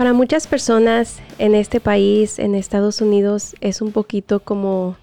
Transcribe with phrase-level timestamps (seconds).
[0.00, 4.96] Para muchas personas en este país, en Estados Unidos, es un poquito como,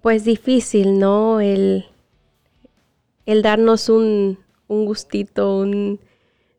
[0.00, 1.42] pues difícil, ¿no?
[1.42, 1.84] El,
[3.26, 6.00] el darnos un, un gustito, un,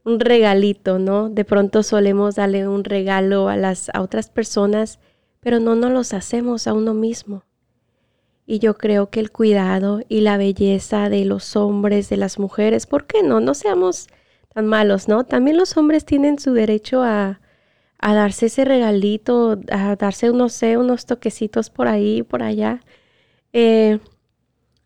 [0.05, 1.27] un regalito, ¿no?
[1.27, 4.99] De pronto solemos darle un regalo a las a otras personas,
[5.39, 7.41] pero no nos los hacemos a uno mismo.
[8.45, 12.86] Y yo creo que el cuidado y la belleza de los hombres, de las mujeres,
[12.86, 13.39] ¿por qué no?
[13.39, 14.08] No seamos
[14.56, 15.24] malos, ¿no?
[15.26, 17.40] También los hombres tienen su derecho a,
[18.00, 22.81] a darse ese regalito, a darse, no sé, unos toquecitos por ahí, por allá.
[23.54, 24.00] Eh,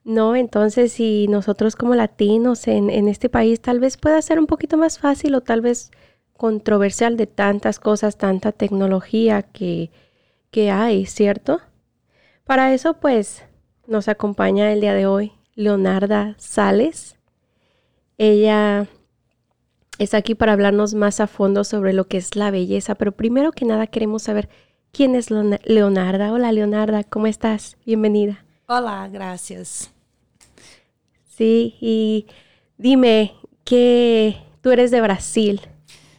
[0.04, 4.48] no, entonces si nosotros como latinos en, en, este país tal vez pueda ser un
[4.48, 5.92] poquito más fácil o tal vez
[6.38, 9.92] controversial de tantas cosas, tanta tecnología que,
[10.50, 11.62] que hay, ¿cierto?
[12.46, 13.44] Para eso pues
[13.88, 17.18] nos acompaña el día de hoy Leonarda Sales.
[18.18, 18.88] Ella
[20.02, 23.52] es aquí para hablarnos más a fondo sobre lo que es la belleza, pero primero
[23.52, 24.50] que nada queremos saber
[24.92, 26.34] quién es Leonarda.
[26.34, 27.78] Hola Leonarda, ¿cómo estás?
[27.86, 28.44] Bienvenida.
[28.66, 29.92] Hola, gracias.
[31.24, 32.26] Sí, y
[32.80, 35.62] dime, que tú eres de Brasil.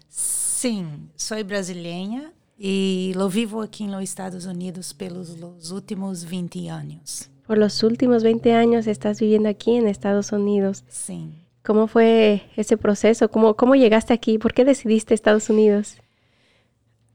[0.08, 0.84] Sí,
[1.16, 7.30] soy brasileña y lo vivo aquí en los Estados Unidos pelos los últimos 20 años.
[7.48, 10.84] Por los últimos 20 años estás viviendo aquí en Estados Unidos.
[10.88, 11.32] Sí.
[11.64, 13.30] ¿Cómo fue ese proceso?
[13.30, 14.38] ¿Cómo, cómo llegaste aquí?
[14.38, 15.96] ¿Por qué decidiste Estados Unidos?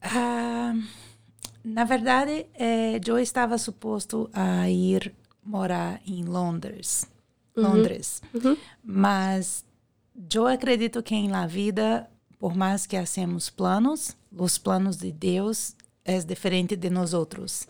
[0.04, 0.82] Uh,
[1.64, 5.14] na verdade, eh, eu estava suposto a ir
[5.44, 7.08] morar em Londres.
[7.56, 8.56] Londres, uhum.
[8.84, 9.66] mas
[10.32, 12.08] eu acredito que em la vida,
[12.38, 15.76] por mais que hacemos planos, os planos de Deus
[16.06, 17.68] é diferente de nós outros.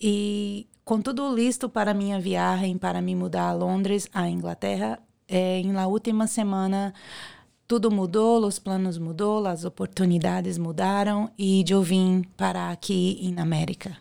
[0.00, 5.60] E com tudo listo para minha viagem, para me mudar a Londres, a Inglaterra, é,
[5.60, 6.94] em la última semana
[7.68, 13.94] tudo mudou, os planos mudou, as oportunidades mudaram e eu vim para aqui em América.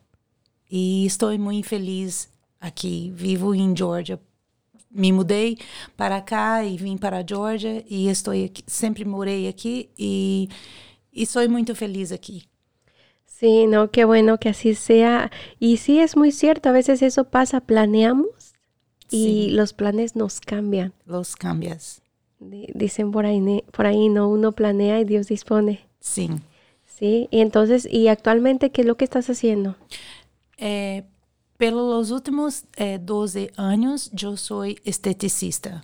[0.72, 2.30] E estou muito feliz
[2.62, 3.12] aqui.
[3.14, 4.18] Vivo em Georgia.
[4.90, 5.58] Me mudei
[5.98, 10.48] para cá e vim para a Georgia e estou aqui, sempre morei aqui e,
[11.12, 12.44] e sou muito feliz aqui.
[13.26, 15.30] Sí, no, qué bueno que así sea.
[15.60, 18.28] Y sí, es muy cierto, a veces eso pasa, planeamos
[19.10, 20.94] y los planes nos cambian.
[21.06, 22.02] Los cambias.
[22.40, 24.30] Dicen por ahí, por ahí, ¿no?
[24.30, 25.82] Uno planea y Dios dispone.
[26.00, 26.30] Sí.
[26.86, 29.76] Sí, y entonces, ¿y actualmente qué es lo que estás haciendo?
[30.58, 31.04] Eh,
[31.58, 35.84] pero los últimos eh, 12 años yo soy esteticista.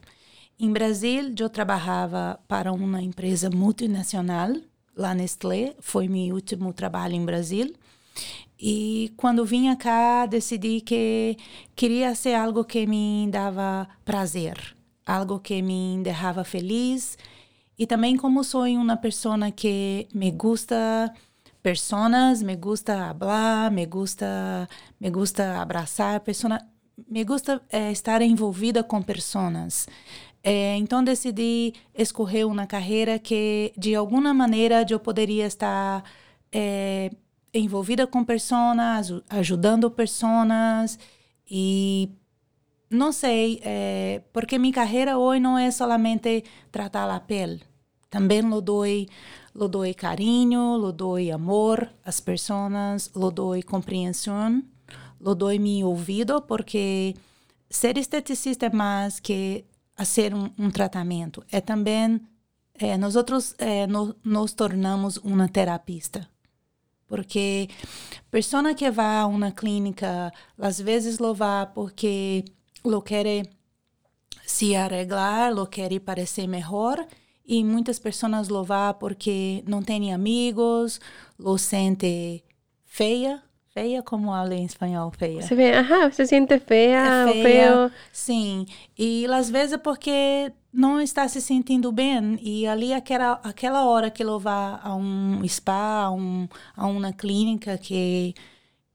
[0.60, 7.26] En Brasil yo trabajaba para una empresa multinacional, la Nestlé, fue mi último trabajo en
[7.26, 7.78] Brasil.
[8.66, 11.36] E quando vinha cá, decidi que
[11.76, 14.56] queria ser algo que me dava prazer,
[15.06, 17.18] algo que me deixava feliz.
[17.78, 21.14] E também como sou uma pessoa que me gusta
[21.62, 26.60] personas, me gusta falar, me gusta, me gusta abraçar pessoas,
[27.10, 29.90] me gusta é, estar envolvida com pessoas.
[30.42, 36.02] É, então decidi escolher uma carreira que de alguma maneira eu poderia estar
[36.50, 37.12] é,
[37.54, 40.98] envolvida com pessoas, ajudando pessoas
[41.50, 42.10] e
[42.90, 47.62] não sei, é, porque minha carreira hoje não é somente tratar a pele.
[48.10, 48.86] Também lo dou,
[49.56, 54.64] lo carinho, lo dou amor às pessoas, lo dou compreensão,
[55.20, 57.16] lo dou meu ouvido, porque
[57.70, 59.66] ser esteticista é mais que
[59.96, 61.44] fazer um, um tratamento.
[61.52, 62.22] É também,
[62.76, 66.33] é, nós outros é, no, nos tornamos uma terapista
[67.14, 67.70] porque
[68.32, 71.36] pessoa que vai a uma clínica, às vezes lo
[71.76, 72.44] porque
[72.84, 73.48] lo quer
[74.44, 77.06] se arreglar, lo quer parecer melhor,
[77.46, 78.66] e muitas pessoas lo
[79.00, 81.00] porque não tem amigos,
[81.38, 82.44] lo sente
[82.84, 85.44] feia, feia como habla em espanhol, feia.
[85.44, 87.92] Se vê, ajá, se sente feia, é feia, feio.
[88.12, 88.66] Sim,
[88.98, 94.24] e às vezes porque não está se sentindo bem e ali aquela aquela hora que
[94.24, 98.34] ele vai a um spa, a, um, a uma clínica que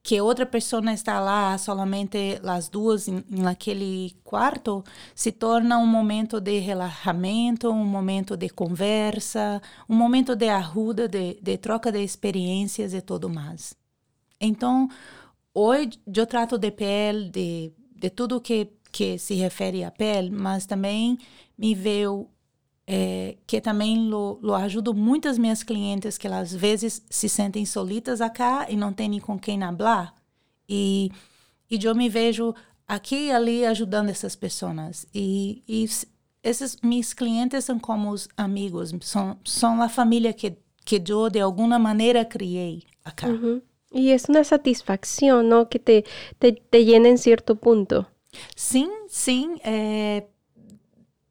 [0.02, 4.82] que outra pessoa está lá, somente as duas em, naquele quarto,
[5.14, 11.38] se torna um momento de relaxamento, um momento de conversa, um momento de ajuda, de,
[11.42, 13.75] de troca de experiências e tudo mais.
[14.40, 14.88] Então,
[15.52, 20.64] hoje eu trato de pele, de, de tudo que, que se refere à pele, mas
[20.64, 21.19] também
[21.58, 22.28] me veio
[22.87, 28.20] é, que também lo, lo ajudo muitas minhas clientes que às vezes se sentem solitas
[28.20, 30.14] acá e não têm com quem falar.
[30.69, 31.10] E,
[31.70, 32.55] e eu me vejo
[32.87, 35.06] aqui e ali ajudando essas pessoas.
[35.14, 35.87] E, e
[36.43, 41.40] esses meus clientes são como os amigos, são, são a família que, que eu de
[41.40, 43.28] alguma maneira criei acá.
[43.28, 43.62] Ujú.
[43.90, 45.69] Y es una satisfacción, ¿no?
[45.69, 46.04] Que te,
[46.38, 48.06] te, te llena en cierto punto.
[48.54, 50.26] Sim, sim, é,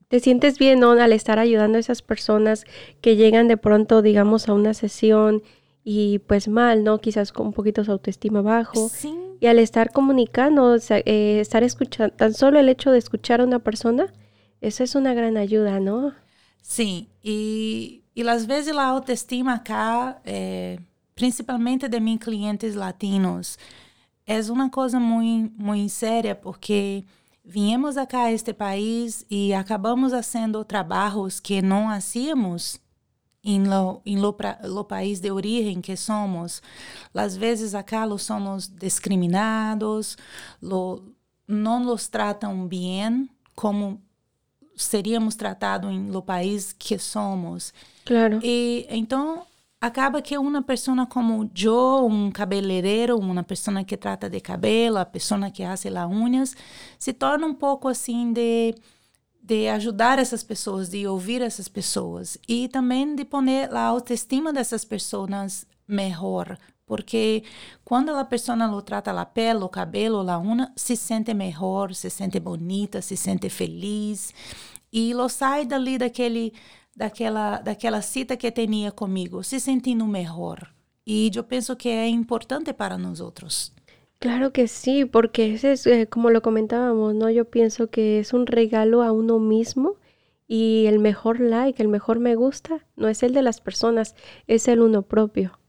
[0.07, 0.92] Te sientes bien, ¿no?
[0.92, 2.65] Al estar ayudando a esas personas
[3.01, 5.44] que llegan de pronto, digamos, a una sesión
[5.83, 7.00] y pues mal, ¿no?
[7.00, 8.89] Quizás con un poquito su autoestima bajo.
[8.89, 12.98] sim, Y al estar comunicando, o sea, eh, estar escuchando, tan solo el hecho de
[12.98, 14.13] escuchar a una persona,
[14.62, 16.13] eso es una gran ayuda, ¿no?
[16.62, 17.07] sim.
[17.24, 20.80] E, e às vezes a autoestima acá, é,
[21.15, 23.57] principalmente de meus clientes latinos,
[24.25, 27.06] é uma coisa muito, muito séria, porque
[27.47, 32.79] viemos acá a este país e acabamos fazendo trabalhos que não hacíamos
[33.44, 36.61] em lo, em lo, pra- lo país de origem que somos.
[37.13, 40.17] Às vezes acá los somos discriminados,
[40.61, 41.01] lo,
[41.47, 44.01] não los tratam bem como
[44.75, 47.73] seríamos tratados em lo país que somos.
[48.05, 48.39] Claro.
[48.44, 49.44] E então
[49.79, 55.06] acaba que uma pessoa como eu, um cabeleireiro, uma pessoa que trata de cabelo, a
[55.06, 56.56] pessoa que hace las unhas,
[56.97, 58.75] se torna um pouco assim de
[59.47, 64.83] de ajudar essas pessoas, de ouvir essas pessoas e também de poner a autoestima dessas
[64.83, 67.44] pessoas melhor, porque
[67.85, 72.09] quando a pessoa lo trata a pele, o cabelo, a unha, se sente melhor, se
[72.09, 74.33] sente bonita, se sente feliz
[74.91, 76.51] e lo sai dali daquele
[76.97, 80.59] daquela daquela cita que tinha comigo, se sentindo melhor.
[81.05, 83.71] E eu penso que é importante para nós outros.
[84.19, 87.29] Claro que sí, porque ese es, eh, como lo comentábamos, ¿no?
[87.29, 89.95] Yo pienso que es un regalo a uno mismo
[90.47, 94.15] y el mejor like, el mejor me gusta, no es el de las personas,
[94.47, 95.59] es el uno propio.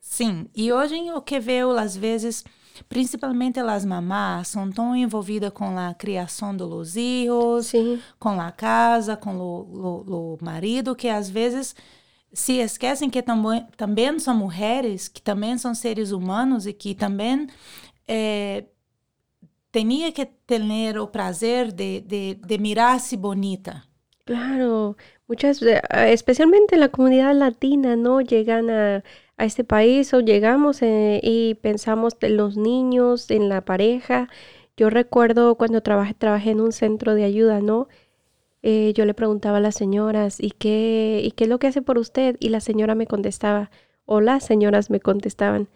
[0.00, 2.44] Sim, e hoje o que vejo às vezes,
[2.88, 9.16] principalmente as mamás, são tão envolvidas com a criação dos filhos, Sí, com a casa,
[9.16, 11.74] com o, marido, que às vezes
[12.32, 17.46] se esquecem que também, também são mulheres, que também são seres humanos e que também
[18.08, 18.64] eh,
[19.72, 23.82] tinha que ter o prazer de, de, de mirar-se bonita.
[24.24, 24.96] claro,
[25.28, 25.80] muchas, eh,
[26.12, 28.20] especialmente en la comunidad latina, ¿no?
[28.20, 29.04] Llegan a,
[29.36, 34.28] a este país o llegamos eh, y pensamos en los niños, en la pareja.
[34.76, 37.88] Yo recuerdo cuando trabajé, trabajé en un centro de ayuda, ¿no?
[38.62, 41.82] Eh, yo le preguntaba a las señoras, ¿y qué, ¿y qué es lo que hace
[41.82, 42.36] por usted?
[42.40, 43.70] Y la señora me contestaba,
[44.06, 45.68] o las señoras me contestaban,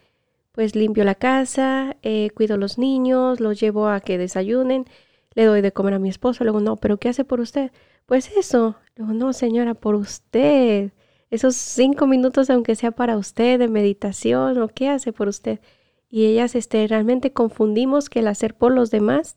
[0.53, 4.87] pues limpio la casa, eh, cuido los niños, los llevo a que desayunen,
[5.35, 6.45] le doy de comer a mi esposo.
[6.45, 7.71] Luego, no, ¿pero qué hace por usted?
[8.07, 8.77] Pues eso.
[8.97, 10.93] Luego, no, señora, por usted.
[11.31, 15.61] Esos cinco minutos, aunque sea para usted, de meditación, o qué hace por usted.
[16.09, 19.37] Y ellas este, realmente confundimos que el hacer por los demás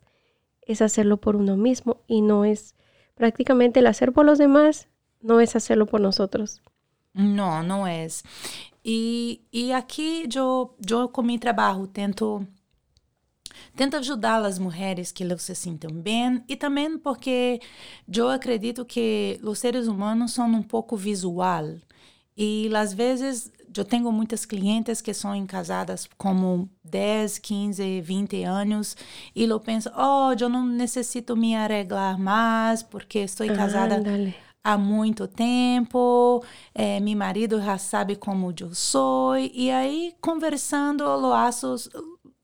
[0.61, 2.75] es hacerlo por uno mismo y no es
[3.15, 4.87] prácticamente el hacer por los demás,
[5.21, 6.61] no es hacerlo por nosotros.
[7.13, 8.07] Não, não é.
[8.83, 12.47] E, e aqui eu, eu com meu trabalho tento
[13.75, 17.59] tento ajudar as mulheres que se sintam bem e também porque
[18.13, 21.65] eu acredito que os seres humanos são um pouco visual
[22.35, 28.97] e às vezes eu tenho muitas clientes que são casadas como 10, 15, 20 anos
[29.35, 34.35] e eu penso, oh, eu não necessito me arreglar mais porque estou casada Ándale.
[34.63, 36.43] há muito tempo,
[36.75, 41.75] eh, meu marido já sabe como eu sou, e aí conversando, lo haço,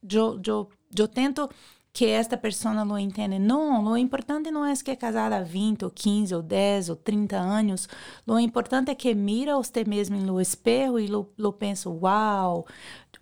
[0.10, 0.70] eu, eu,
[1.01, 1.50] eu tento
[1.98, 3.39] que esta pessoa lo entenda.
[3.39, 6.96] Não, o importante não é que é casada há 20, ou 15, ou 10, ou
[6.96, 7.89] 30 anos.
[8.27, 12.68] O importante é que mira você mesmo no espelho e lo, lo pensa, uau,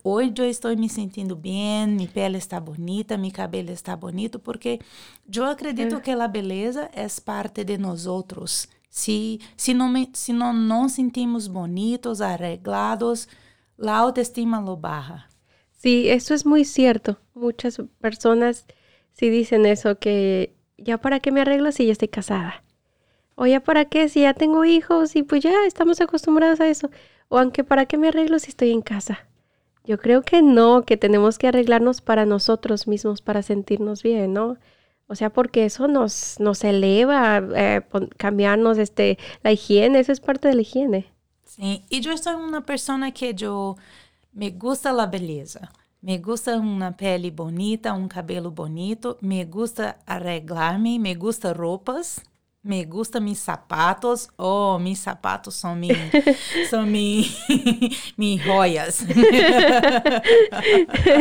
[0.04, 4.80] hoje eu estou me sentindo bem, minha pele está bonita, meu cabelo está bonito, porque
[5.34, 8.68] eu acredito que a beleza é parte de nós outros.
[8.90, 13.26] Se, se, não, se não nos sentimos bonitos, arreglados,
[13.82, 15.24] a autoestima lo baja.
[15.86, 17.20] Sí, eso es muy cierto.
[17.36, 18.66] Muchas personas
[19.14, 22.64] sí dicen eso, que ya para qué me arreglo si ya estoy casada.
[23.36, 26.90] O ya para qué si ya tengo hijos y pues ya estamos acostumbrados a eso.
[27.28, 29.28] O aunque para qué me arreglo si estoy en casa.
[29.84, 34.58] Yo creo que no, que tenemos que arreglarnos para nosotros mismos, para sentirnos bien, ¿no?
[35.06, 37.84] O sea, porque eso nos, nos eleva, eh,
[38.18, 41.06] cambiarnos este, la higiene, eso es parte de la higiene.
[41.46, 43.78] Sim, e eu sou uma pessoa que eu
[44.36, 45.70] me gusta a beleza.
[46.02, 52.20] Me gusta uma pele bonita, um cabelo bonito, me gusta arreglar-me, me gusta roupas,
[52.64, 54.28] me gusta mis sapatos.
[54.38, 55.90] Oh, mis sapatos são mi,
[56.70, 57.26] são mi,
[58.18, 59.04] mis joias.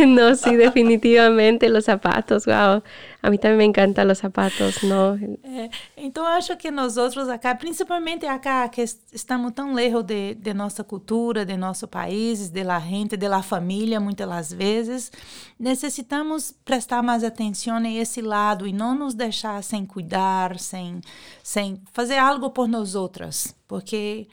[0.06, 2.82] no, sí, definitivamente los zapatos, wow.
[3.24, 5.14] A mí también me encantan los zapatos, ¿no?
[5.42, 10.52] É, então, acho que nós outros acá, principalmente acá, que estamos tão lejos de, de
[10.52, 15.10] nossa cultura, de nosso país, de la gente, de la família, muitas das vezes,
[15.58, 21.00] necessitamos prestar mais atenção a esse lado e não nos deixar sem cuidar, sem,
[21.42, 24.28] sem fazer algo por nós outras, porque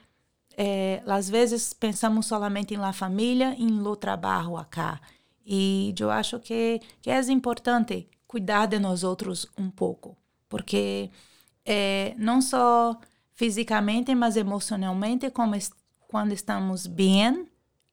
[0.57, 5.00] é, às vezes pensamos solamente em la família, em lo trabalho acá.
[5.45, 10.15] E eu acho que, que é importante cuidar de nós outros um pouco,
[10.47, 11.11] porque
[11.65, 12.97] é, não só
[13.33, 15.73] fisicamente, mas emocionalmente, como est
[16.31, 17.45] estamos bem,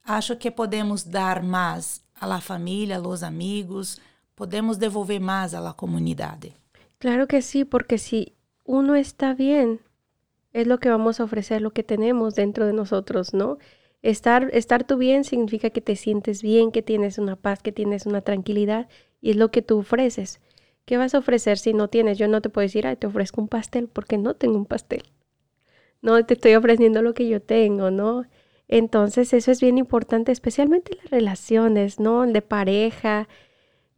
[0.04, 3.98] acho que podemos dar mais à família, aos amigos,
[4.36, 6.54] podemos devolver mais à comunidade.
[7.00, 8.32] Claro que sí, porque si
[8.64, 9.80] uno está bien,
[10.52, 13.58] es lo que vamos a ofrecer, lo que tenemos dentro de nosotros, ¿no?
[14.02, 18.06] Estar, estar tú bien significa que te sientes bien, que tienes una paz, que tienes
[18.06, 18.88] una tranquilidad
[19.20, 20.40] y es lo que tú ofreces.
[20.84, 22.18] ¿Qué vas a ofrecer si no tienes?
[22.18, 25.02] Yo no te puedo decir, ay, te ofrezco un pastel porque no tengo un pastel.
[26.00, 28.24] No, te estoy ofreciendo lo que yo tengo, ¿no?
[28.68, 32.26] Entonces eso es bien importante, especialmente en las relaciones, ¿no?
[32.26, 33.28] De pareja,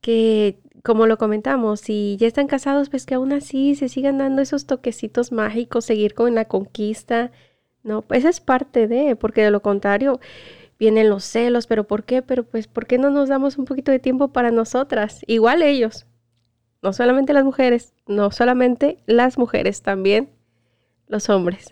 [0.00, 4.42] que como lo comentamos, si ya están casados, pues que aún así se sigan dando
[4.42, 7.32] esos toquecitos mágicos, seguir con la conquista,
[7.82, 8.02] ¿no?
[8.02, 10.20] Pues es parte de, porque de lo contrario
[10.80, 12.22] vienen los celos, pero ¿por qué?
[12.22, 15.20] Pero pues, ¿por qué no nos damos un poquito de tiempo para nosotras?
[15.26, 16.06] Igual ellos,
[16.82, 20.30] no solamente las mujeres, no solamente las mujeres, también
[21.06, 21.70] los hombres.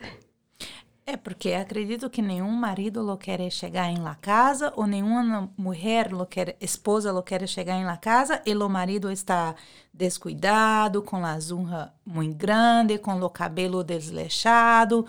[1.10, 6.12] É porque acredito que nenhum marido lo quer chegar em la casa ou nenhuma mulher
[6.12, 9.54] lo quer, esposa lo quer chegar em la casa e o marido está
[9.90, 15.06] descuidado, com a unha muito grande, com o cabelo desleixado,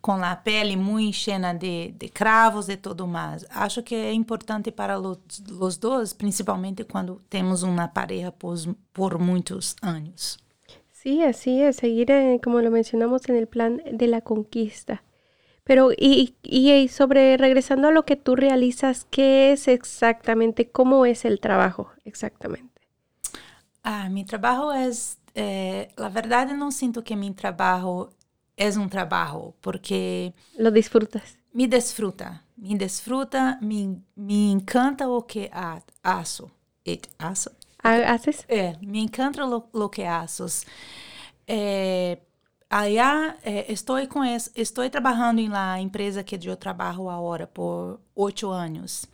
[0.00, 3.44] com a pele muito cheia de, de cravos e tudo mais.
[3.50, 5.18] Acho que é importante para los,
[5.60, 8.56] os dois, principalmente quando temos uma pareja por,
[8.92, 10.38] por muitos anos.
[10.92, 15.02] Sí, así es, seguir, eh, como lo mencionamos en el plan de la conquista.
[15.64, 20.70] Pero, y, y, sobre regresando a lo que tú realizas, ¿qué es exactamente?
[20.70, 22.80] ¿Cómo es el trabajo exactamente?
[23.82, 28.10] Ah, mi trabajo es, eh, la verdad no siento que mi trabajo
[28.56, 30.34] es un trabajo, porque...
[30.58, 31.38] Lo disfrutas.
[31.52, 36.50] Me disfruta, me disfruta, me, me encanta lo que hago.
[37.18, 37.52] ¿Haces?
[37.82, 38.44] ¿Haces?
[38.48, 40.66] Eh, me encanta lo, lo que haces.
[41.46, 42.22] Eh,
[42.72, 47.98] Allá eh, estou com es, estou trabalhando em la empresa que eu trabalho agora por
[48.14, 49.06] oito anos.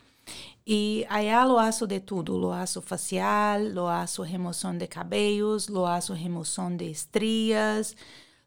[0.66, 2.50] E allá lo haço de tudo, lo
[2.82, 7.96] facial, lo haço remoção de cabelos, lo haço remoção de estrias,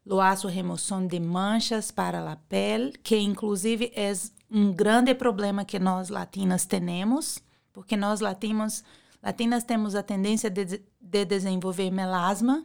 [0.06, 4.12] lo haço remoção de manchas para a pele, que inclusive é
[4.48, 8.84] um grande problema que nós latinas temos, porque nós latinos,
[9.20, 12.64] latinas temos a tendência de, de desenvolver melasma,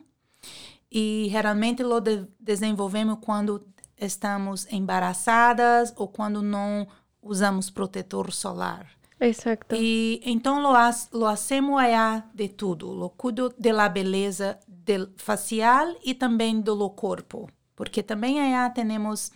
[0.97, 6.87] e geralmente lo de desenvolvemos quando estamos embaraçadas ou quando não
[7.21, 8.87] usamos protetor solar.
[9.19, 9.75] Exato.
[9.75, 10.71] E então lo,
[11.11, 16.73] lo hacemos allá de tudo, lo cuido de la beleza del facial e também do
[16.73, 19.33] lo corpo, porque também allá temos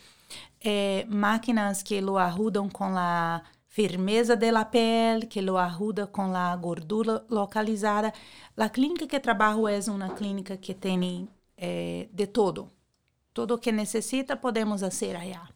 [0.62, 6.34] eh, máquinas que lo ajudam com a firmeza de la pele, que lo ajuda com
[6.34, 8.14] a gordura localizada.
[8.56, 11.28] A clínica que trabalho é uma clínica que tem
[11.62, 12.72] eh, de todo.
[13.34, 15.54] Todo lo que necesita podemos hacer allá.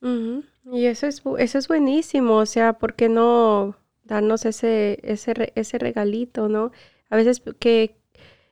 [0.00, 5.78] Y eso es, eso es buenísimo, o sea, ¿por qué no darnos ese, ese, ese
[5.78, 6.72] regalito, no?
[7.08, 7.96] A veces que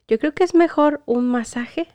[0.06, 1.88] yo creo que es mejor un masaje.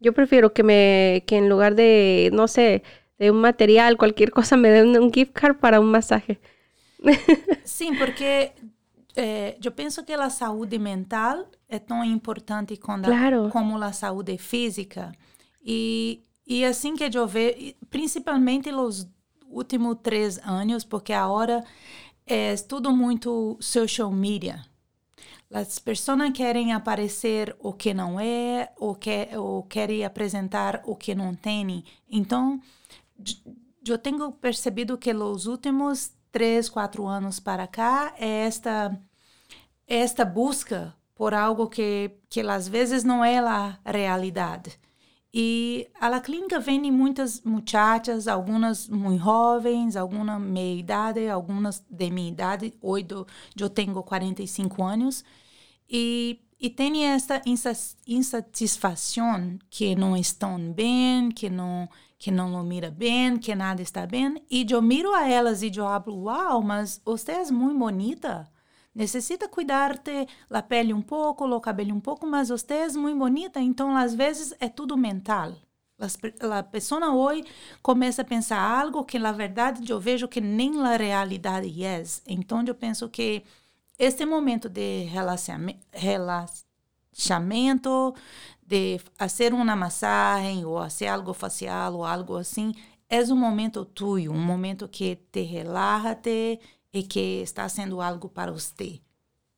[0.00, 2.82] Yo prefiero que me, que en lugar de, no sé,
[3.18, 6.38] de un material, cualquier cosa, me den un gift card para un masaje.
[7.64, 8.52] Sí, porque
[9.16, 13.50] é, eu penso que a saúde mental é tão importante quando, claro.
[13.50, 15.12] como a saúde física.
[15.64, 19.08] E, e assim que eu vejo, principalmente nos
[19.48, 21.64] últimos três anos, porque agora
[22.26, 24.64] é tudo muito social media.
[25.52, 31.14] As pessoas querem aparecer o que não é, ou, que, ou querem apresentar o que
[31.14, 31.84] não tem.
[32.10, 32.60] Então,
[33.86, 39.00] eu tenho percebido que nos últimos três, quatro anos para cá é esta
[39.86, 44.78] esta busca por algo que que às vezes não é a realidade.
[45.38, 52.30] E a clínica vêm muitas muchachas, algumas muito jovens, algumas meia idade, algumas de minha
[52.30, 52.72] idade.
[52.80, 53.06] Hoje
[53.58, 55.24] eu tenho 45 anos.
[55.88, 57.42] E, e tem esta
[58.06, 64.42] insatisfação que não estão bem, que não que não mira bem, que nada está bem.
[64.50, 68.48] E eu miro a elas e eu falo, uau, mas você é muito bonita.
[68.96, 73.60] Necessita cuidar-te a pele um pouco, o cabelo um pouco, mas você é muito bonita,
[73.60, 75.52] então às vezes é tudo mental.
[76.40, 77.44] A pessoa hoje
[77.82, 82.02] começa a pensar algo que na verdade eu vejo que nem na realidade é.
[82.26, 83.44] Então eu penso que
[83.98, 85.08] este momento de
[85.92, 88.14] relaxamento,
[88.66, 92.74] de fazer uma massagem ou fazer algo facial ou algo assim,
[93.08, 96.18] é um momento tuyo, um momento que te relaja
[97.04, 99.00] que está haciendo algo para usted.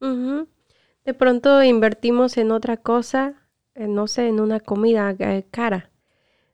[0.01, 5.91] De pronto invertimos en otra cosa, no sé, en una comida eh, cara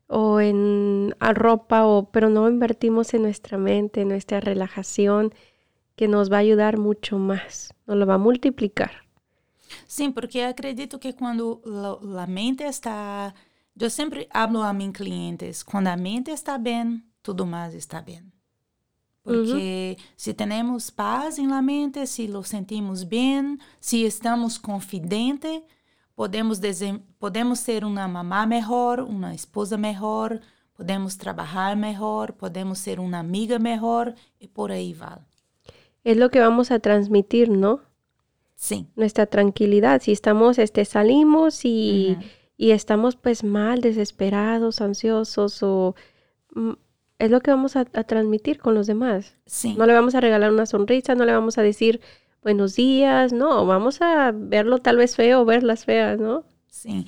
[0.06, 5.34] o en ropa, o, pero no invertimos en nuestra mente, en nuestra relajación,
[5.96, 9.04] que nos va a ayudar mucho más, nos lo va a multiplicar.
[9.86, 11.62] Sí, porque acredito que cuando
[12.02, 13.34] la, mente está,
[13.74, 18.33] yo siempre hablo a mis clientes, cuando la mente está bien, todo más está bien.
[19.24, 25.62] Porque si tenemos paz en la mente, si lo sentimos bien, si estamos confidentes,
[26.14, 26.60] podemos,
[27.18, 30.42] podemos ser una mamá mejor, una esposa mejor,
[30.76, 35.26] podemos trabajar mejor, podemos ser una amiga mejor y por ahí va.
[36.04, 37.80] Es lo que vamos a transmitir, ¿no?
[38.56, 38.86] Sí.
[38.94, 40.02] Nuestra tranquilidad.
[40.02, 42.18] Si estamos, este, salimos y,
[42.58, 45.94] y estamos pues mal, desesperados, ansiosos o
[46.54, 46.72] mm,
[47.18, 49.34] es lo que vamos a, transmitir con los demás.
[49.46, 49.74] Sí.
[49.76, 52.00] No le vamos a regalar una sonrisa, no le vamos a decir
[52.42, 56.44] buenos días, no, vamos a verlo tal vez feo o verlas feas, ¿no?
[56.68, 57.06] Sí.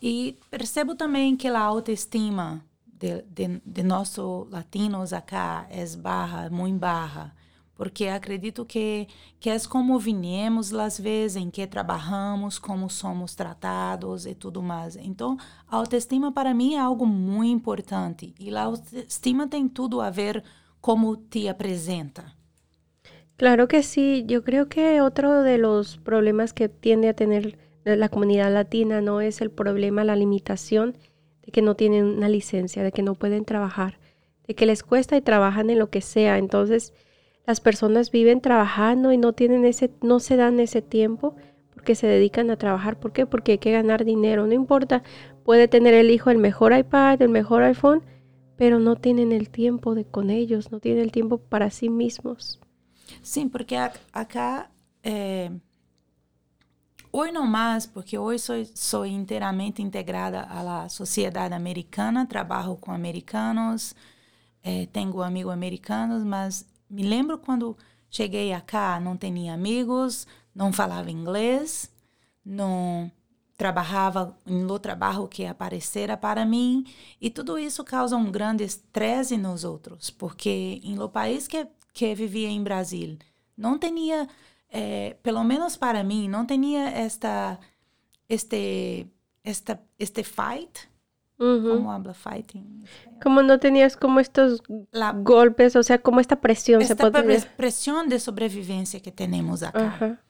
[0.00, 6.72] Y percebo también que la autoestima de, de, de nosotros latinos acá es baja, muy
[6.72, 7.34] baja.
[7.78, 9.06] Porque acredito que,
[9.38, 14.96] que é como viemos as vezes em que trabalhamos, como somos tratados e tudo mais.
[14.96, 15.36] Então,
[15.68, 20.42] a autoestima para mim é algo muito importante e a autoestima tem tudo a ver
[20.80, 22.34] como te apresenta.
[23.36, 28.08] Claro que sí, yo creo que otro de los problemas que tiende a tener la
[28.08, 30.98] comunidad latina no es el problema, la limitación
[31.46, 34.00] de que no tienen una licencia, de que no pueden trabajar,
[34.48, 36.38] de que les cuesta y trabajan en lo que sea.
[36.38, 36.92] Entonces,
[37.48, 41.34] las personas viven trabajando y no tienen ese, no se dan ese tiempo
[41.72, 43.00] porque se dedican a trabajar.
[43.00, 43.24] ¿Por qué?
[43.24, 44.46] Porque hay que ganar dinero.
[44.46, 45.02] No importa,
[45.44, 48.02] puede tener el hijo el mejor iPad, el mejor iPhone,
[48.58, 52.60] pero no tienen el tiempo de con ellos, no tienen el tiempo para sí mismos.
[53.22, 53.78] Sí, porque
[54.12, 54.70] acá
[55.02, 55.58] eh,
[57.12, 62.94] hoy no más, porque hoy soy, soy enteramente integrada a la sociedad americana, trabajo con
[62.94, 63.96] americanos,
[64.62, 67.76] eh, tengo amigos americanos, mas me lembro quando
[68.10, 71.90] cheguei acá, não tinha amigos, não falava inglês,
[72.44, 73.10] não
[73.56, 76.84] trabalhava no trabalho que aparecera para mim.
[77.20, 81.66] E tudo isso causa um grande estresse nos outros, porque no país que
[81.98, 83.18] que vivia em Brasil
[83.56, 84.28] não tinha,
[84.70, 87.58] eh, pelo menos para mim, não tinha esta
[88.28, 89.08] este
[89.42, 90.87] esta este fight
[91.38, 92.84] ¿Cómo habla fighting?
[93.22, 94.60] Como no tenías como estos
[95.22, 96.82] golpes, o sea, como esta presión.
[96.82, 100.20] Esta se presión de sobrevivencia que tenemos acá.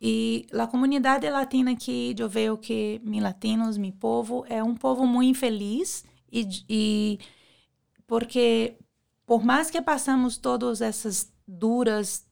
[0.00, 5.04] Y la comunidad latina aquí, yo veo que mi latinos, mi povo, es un povo
[5.04, 7.18] muy infeliz y, y
[8.06, 8.78] porque
[9.24, 12.26] por más que passamos todas essas duras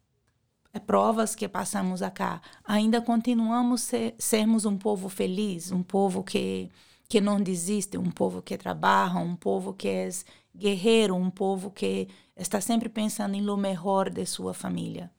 [0.86, 6.70] provas que passamos acá, ainda continuamos ser, sermos um povo feliz, um povo que
[7.08, 10.08] que não desiste, um povo que trabalha, um povo que é
[10.54, 15.10] guerreiro, um povo que está sempre pensando em lo melhor de sua família.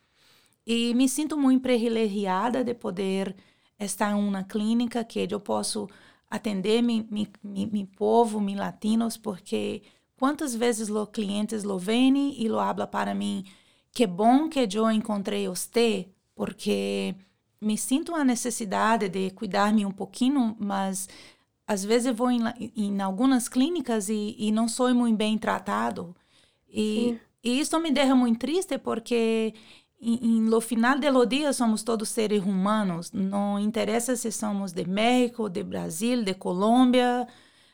[0.65, 3.35] E me sinto muito privilegiada de poder
[3.79, 5.87] estar em uma clínica que eu posso
[6.29, 9.81] atender mi, mi, mi, mi povo, mi latinos, porque
[10.17, 13.45] quantas vezes os clientes lo vêm e lo habla para mim,
[13.93, 17.15] que bom que eu encontrei você, porque
[17.61, 21.07] me sinto a necessidade de cuidar-me um pouquinho, mas
[21.67, 22.41] às vezes eu vou em,
[22.75, 26.15] em algumas clínicas e, e não sou muito bem tratado.
[26.69, 29.53] E, e isso me deixa muito triste porque
[29.99, 33.11] em, no final do dia somos todos seres humanos.
[33.11, 37.27] Não interessa se somos de México, de Brasil, de Colômbia,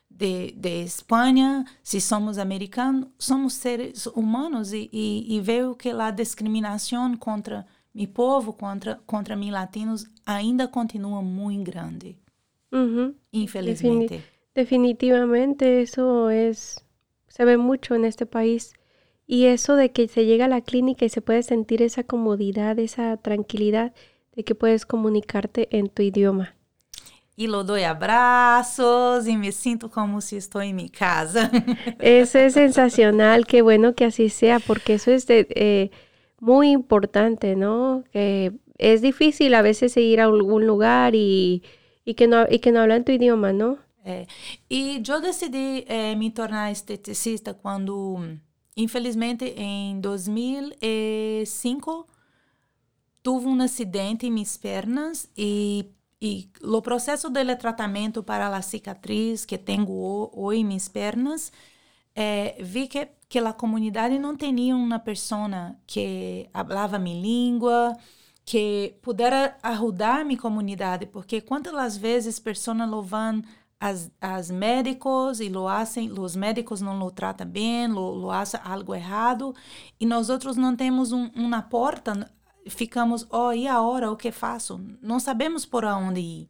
[0.09, 6.11] de, de Espanha, se somos americanos, somos seres humanos e, e, e vejo que a
[6.11, 12.22] discriminação contra meu povo, contra, contra meus latinos, ainda continua muito grande.
[13.31, 14.23] Infelizmente.
[14.55, 16.83] definitivamente eso es,
[17.27, 18.73] se ve mucho en este país.
[19.25, 22.77] Y eso de que se llega a la clínica y se puede sentir esa comodidad,
[22.79, 23.93] esa tranquilidad
[24.35, 26.55] de que puedes comunicarte en tu idioma.
[27.35, 31.49] Y lo doy abrazos y me siento como si estoy en mi casa.
[31.99, 35.89] Eso es sensacional, qué bueno que así sea, porque eso es de, eh,
[36.39, 38.03] muy importante, ¿no?
[38.11, 41.63] Que es difícil a veces ir a algún lugar y,
[42.05, 43.77] y, que, no, y que hablan tu idioma, ¿no?
[44.05, 44.27] É.
[44.69, 48.19] E eu decidi é, me tornar esteticista quando,
[48.75, 52.05] infelizmente, em 2005,
[53.23, 55.85] tive um acidente em minhas pernas e
[56.23, 61.51] e o processo de tratamento para a cicatriz que tenho hoje em minhas pernas,
[62.15, 67.93] eh, vi que, que a comunidade não tinha uma pessoa que falava minha língua,
[68.45, 73.41] que pudesse ajudar minha comunidade, porque quantas vezes pessoas lo vão
[73.79, 78.59] as, as médicos e lo hacen, os médicos não lo tratam bem, lo, lo hacen
[78.63, 79.53] algo errado,
[79.99, 82.29] e nós outros não temos um, uma porta
[82.69, 84.79] ficamos, oh, e agora o que faço?
[85.01, 86.49] Não sabemos por onde ir.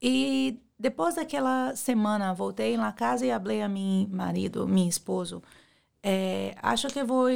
[0.00, 5.42] E depois daquela semana, voltei na casa e falei a meu marido, meu esposo,
[6.02, 7.28] é, acho que vou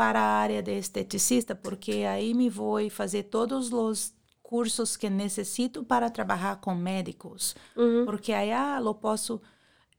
[0.00, 5.84] para a área de esteticista, porque aí me vou fazer todos os cursos que necessito
[5.84, 7.54] para trabalhar com médicos.
[7.76, 8.06] Uhum.
[8.06, 9.42] Porque aí ah, eu posso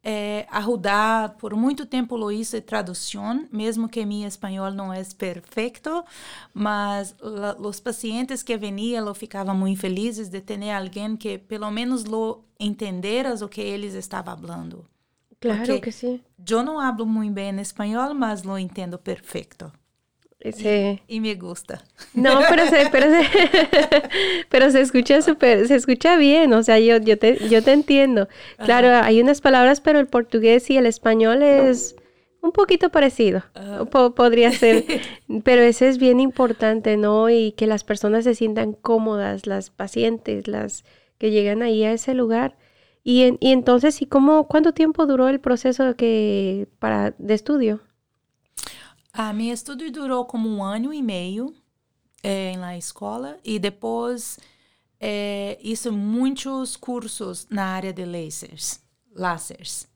[0.04, 1.38] é, ajudar.
[1.38, 6.04] Por muito tempo lo hice tradução, mesmo que meu espanhol não é perfeito,
[6.52, 11.70] mas la, os pacientes que veniam lo ficavam muito felizes de ter alguém que pelo
[11.70, 14.84] menos lo entenderas o que eles estavam falando.
[15.40, 16.20] Claro Porque que sim.
[16.50, 19.72] Eu não hablo muito bem espanhol, mas lo entendo perfeito.
[20.54, 21.02] Sí.
[21.08, 21.84] Y, y, me gusta.
[22.14, 23.24] No, pero se, pero se,
[24.50, 28.28] pero se escucha súper, se escucha bien, o sea, yo, yo, te, yo te entiendo.
[28.58, 29.06] Claro, Ajá.
[29.06, 31.96] hay unas palabras, pero el portugués y el español es
[32.42, 33.44] un poquito parecido,
[34.16, 34.84] podría ser,
[35.44, 37.30] pero eso es bien importante, ¿no?
[37.30, 40.84] Y que las personas se sientan cómodas, las pacientes, las
[41.18, 42.58] que llegan ahí a ese lugar.
[43.04, 47.82] Y, en, y entonces, ¿y cómo, cuánto tiempo duró el proceso que, para, de estudio?
[49.14, 51.54] A minha estudo durou como um ano e meio
[52.24, 54.40] é, na escola e depois
[55.00, 58.80] é, hice muitos cursos na área de lasers,
[59.14, 59.88] lasers,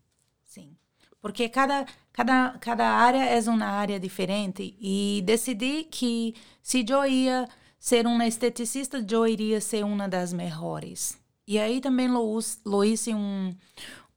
[0.45, 0.75] sim,
[1.21, 7.47] porque cada cada cada área é uma área diferente e decidi que se eu ia
[7.80, 11.17] ser uma esteticista, eu iria ser uma das melhores.
[11.47, 13.56] E aí também lo, lo hice um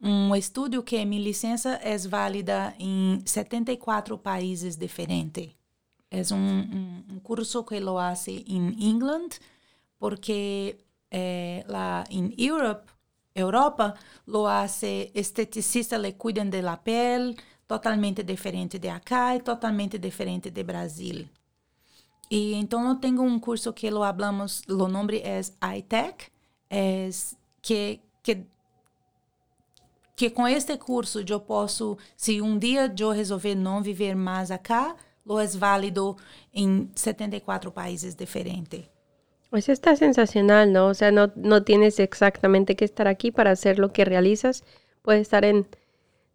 [0.00, 5.50] um estudo que minha licença é válida em 74 países diferentes.
[6.10, 9.28] É um, um, um curso que lo hace em England,
[9.98, 10.78] porque
[11.10, 12.90] eh, lá em Europe,
[13.34, 13.94] Europa,
[14.26, 20.50] lo hace esteticista, le cuidam de la pele, totalmente diferente de acá e totalmente diferente
[20.50, 21.28] de Brasil.
[22.30, 25.40] E então eu tenho um curso que lo hablamos, o nome é
[25.76, 26.30] iTech,
[26.70, 27.10] é
[27.60, 28.46] que que
[30.18, 34.96] que com este curso eu posso, se um dia eu resolver não viver mais acá,
[35.24, 36.16] lo é válido
[36.52, 38.84] em 74 países diferentes.
[39.52, 40.88] Eso está sensacional, ¿no?
[40.88, 44.64] O sea, no, no tienes exactamente que estar aquí para hacer lo que realizas.
[45.02, 45.68] Puedes estar en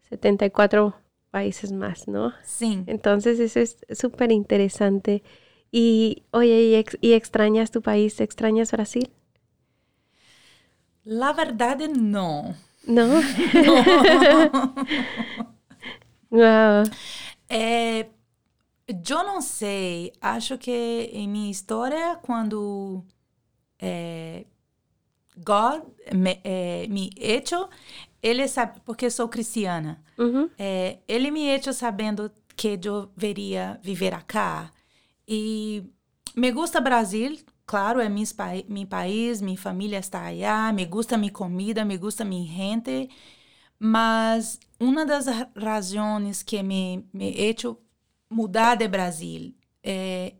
[0.09, 0.95] 74
[1.29, 2.31] países más, ¿no?
[2.41, 2.85] Sí.
[2.87, 5.23] Entonces, eso es súper interesante.
[5.71, 8.21] Y, oye, ¿y, ex, ¿y, extrañas tu país?
[8.21, 9.11] ¿Extrañas Brasil?
[11.03, 12.55] La verdad, no.
[12.87, 13.21] Não?
[16.31, 16.83] Uau.
[17.49, 18.07] É,
[18.87, 20.11] eu não sei.
[20.19, 23.03] Acho que em minha história, quando
[23.79, 24.45] é,
[25.37, 27.67] God me, é, me hecho,
[28.21, 30.49] ele sabe, porque sou cristiana, uhum.
[30.57, 34.71] é, ele me hecho sabendo que eu veria viver acá.
[35.27, 35.83] E
[36.35, 38.23] me gusta Brasil, claro, é meu,
[38.67, 43.09] meu país, minha família está allá, me gusta minha comida, me gusta minha gente,
[43.79, 47.77] mas uma das razões que me, me hecho
[48.29, 50.33] mudar de Brasil é,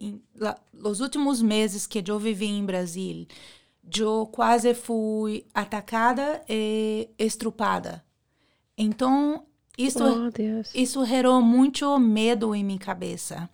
[0.84, 3.28] os últimos meses que eu vivi em Brasil,
[4.00, 8.04] eu quase fui atacada e estrupada.
[8.78, 9.46] Então,
[9.78, 10.32] isso, oh,
[10.74, 13.50] isso gerou muito medo em minha cabeça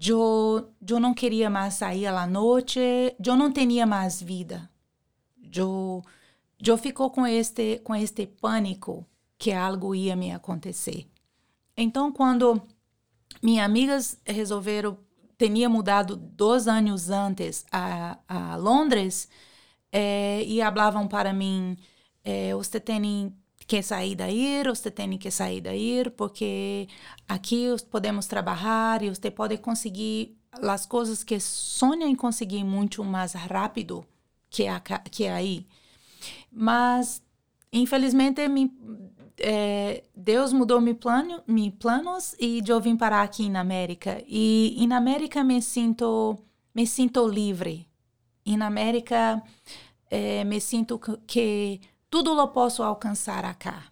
[0.00, 2.80] eu, eu não queria mais sair à noite,
[3.24, 4.70] eu não tinha mais vida.
[5.54, 6.02] Eu,
[6.64, 9.06] eu ficou com este, com este pânico
[9.38, 11.06] que algo ia me acontecer.
[11.76, 12.62] Então, quando
[13.42, 14.98] minhas amigas resolveram,
[15.38, 19.28] tinha mudado dois anos antes a, a Londres,
[19.90, 21.76] é, e falavam para mim,
[22.24, 23.34] é, você tem
[23.66, 26.88] que sair daí, você tem que sair daí, porque
[27.28, 33.32] aqui podemos trabalhar e você pode conseguir as coisas que sonha em conseguir muito mais
[33.32, 34.04] rápido
[34.50, 34.64] que,
[35.10, 35.66] que aí.
[36.50, 37.22] Mas,
[37.72, 38.70] infelizmente, me,
[39.38, 44.22] é, Deus mudou meu plano, meus planos e eu vim parar aqui na América.
[44.26, 46.38] E, e na América me sinto,
[46.74, 47.88] me sinto livre.
[48.44, 49.42] E na América,
[50.10, 51.80] eh, me sinto que
[52.12, 53.84] tudo lo posso alcançar acá.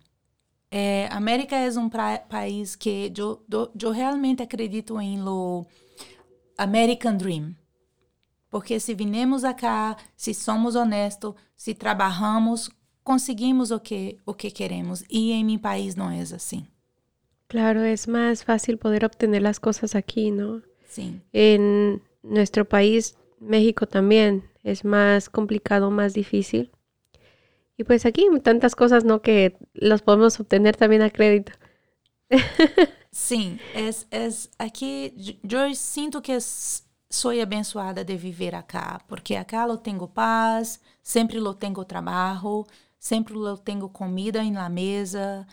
[0.70, 1.88] É, América é um
[2.28, 3.42] país que eu,
[3.82, 5.66] eu realmente acredito em lo
[6.58, 7.56] American Dream.
[8.50, 12.70] Porque se vinemos acá, se somos honestos, se trabalhamos,
[13.02, 15.02] conseguimos o que, o que queremos.
[15.08, 16.66] E em meu país não é assim.
[17.48, 20.60] Claro, es más fácil poder obtener las cosas aquí, ¿no?
[20.86, 21.18] Sí.
[21.32, 26.70] En nuestro país, México también, es más complicado, más difícil.
[27.80, 29.22] Y pues aquí tantas cosas, ¿no?
[29.22, 31.52] Que los podemos obtener también a crédito.
[33.10, 36.36] Sim, é, é, aqui eu sinto que
[37.08, 42.66] sou abençoada de viver acá, porque acá eu tenho paz, sempre eu tenho trabalho,
[42.98, 45.46] sempre eu tenho comida na mesa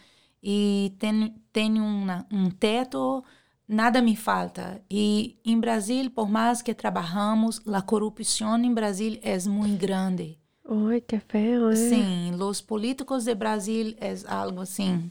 [0.44, 1.82] e tenho, tenho
[2.30, 3.24] um teto,
[3.66, 4.82] nada me falta.
[4.92, 10.38] E em Brasil, por mais que trabalhamos, a corrupção em Brasil é muito grande.
[10.70, 11.76] Ai, que feo, ¿eh?
[11.76, 15.10] Sim, os políticos de Brasil é algo assim,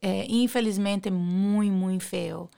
[0.00, 2.48] é, infelizmente, muito, muito feio.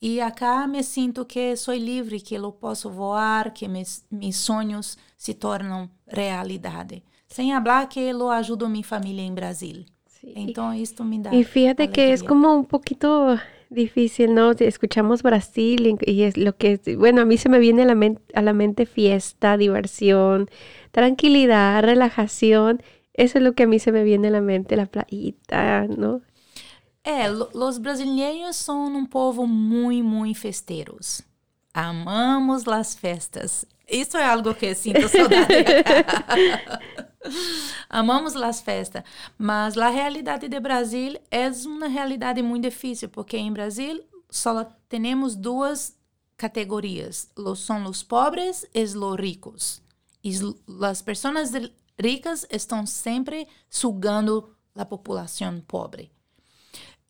[0.00, 4.98] E acá me sinto que sou livre, que eu posso voar, que meus, meus sonhos
[5.16, 7.04] se tornam realidade.
[7.28, 9.84] Sem falar que eu ajudo minha família em Brasil.
[10.06, 10.32] Sí.
[10.34, 11.32] Então, isto me dá.
[11.32, 12.16] E fíjate alegría.
[12.16, 13.40] que é como um pouquinho
[13.72, 14.52] difícil, ¿no?
[14.52, 18.22] Escuchamos Brasil y, es lo que, bueno, a mí se me viene a la, mente,
[18.34, 20.50] a la mente fiesta, diversión,
[20.90, 22.82] tranquilidad, relajación.
[23.14, 26.22] Eso es lo que a mí se me viene a la mente, la playita, ¿no?
[27.04, 31.20] É, os brasileiros são um povo muito, muito festeiros.
[31.74, 33.66] Amamos as festas.
[33.88, 35.52] Isso é algo que sinto saudade.
[37.88, 39.02] Amamos as festas,
[39.38, 45.36] mas a realidade de Brasil é uma realidade muito difícil, porque em Brasil só temos
[45.36, 45.96] duas
[46.36, 49.82] categorias: são os pobres e os ricos.
[50.24, 50.32] E
[50.84, 51.50] as pessoas
[52.00, 56.10] ricas estão sempre sugando a população pobre.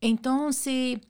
[0.01, 1.01] Então, se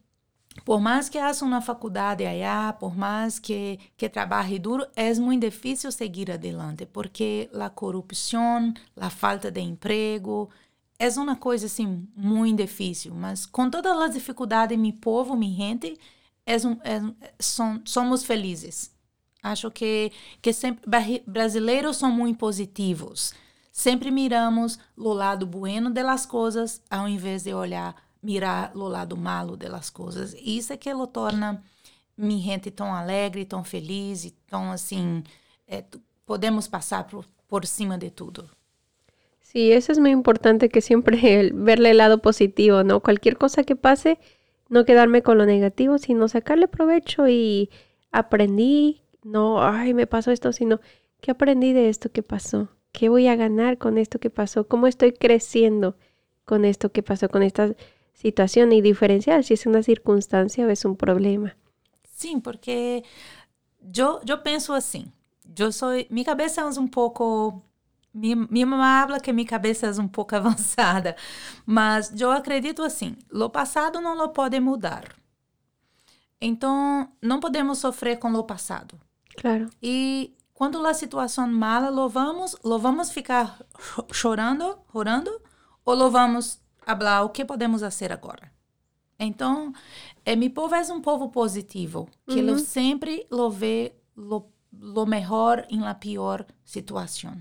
[0.64, 5.44] por mais que haja uma faculdade allá, por mais que, que trabalhe duro, é muito
[5.44, 10.50] difícil seguir adelante, porque a corrupção, a falta de emprego,
[10.98, 13.14] é uma coisa assim muito difícil.
[13.14, 15.98] Mas com todas as dificuldades, meu povo, minha gente,
[16.46, 17.00] é um, é,
[17.40, 18.92] som, somos felizes.
[19.42, 20.84] Acho que, que sempre,
[21.26, 23.34] brasileiros são muito positivos.
[23.72, 29.56] Sempre miramos o lado bueno das coisas, ao invés de olhar mirar o lado malo
[29.56, 30.34] das coisas.
[30.34, 31.62] E isso é que lo torna
[32.16, 35.24] minha gente tão alegre, tão feliz e tão assim,
[35.66, 35.84] é,
[36.24, 38.48] podemos passar por, por cima de tudo.
[39.40, 43.00] Sí, eso es muy importante que siempre verle el lado positivo, ¿no?
[43.00, 44.18] Cualquier cosa que pase,
[44.70, 47.68] no quedarme con lo negativo, sino sacarle provecho y
[48.12, 50.80] aprendí, no, ay, me pasó esto, sino,
[51.20, 52.70] ¿qué aprendí de esto que pasó?
[52.92, 54.66] ¿Qué voy a ganar con esto que pasó?
[54.68, 55.96] ¿Cómo estoy creciendo
[56.46, 57.74] con esto que pasó, con estas
[58.12, 61.54] situación y diferenciar si es una circunstancia o es un problema.
[62.04, 63.02] Sim, porque
[63.96, 65.06] eu, eu penso assim,
[65.58, 67.60] eu sou, minha cabeça é um pouco,
[68.14, 71.16] minha, minha mamãe fala que minha cabeça é um pouco avançada,
[71.66, 75.04] mas eu acredito assim, o passado não lo pode mudar.
[76.40, 78.98] Então, não podemos sofrer com o passado.
[79.36, 79.70] Claro.
[79.80, 83.60] E quando a situação mala, lo vamos, lo vamos ficar
[84.12, 85.30] chorando, orando,
[85.84, 88.50] ou lo vamos falar o que podemos fazer agora.
[89.18, 89.72] Então,
[90.24, 92.58] é, meu povo é um povo positivo, que uhum.
[92.58, 97.36] sempre lo vê lo, lo melhor em la pior situação.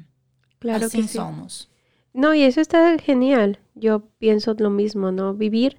[0.60, 1.18] Claro Assim que sí.
[1.18, 1.70] somos.
[2.14, 3.58] No, y eso está genial.
[3.74, 5.34] Yo pienso lo mismo, ¿no?
[5.34, 5.78] Vivir,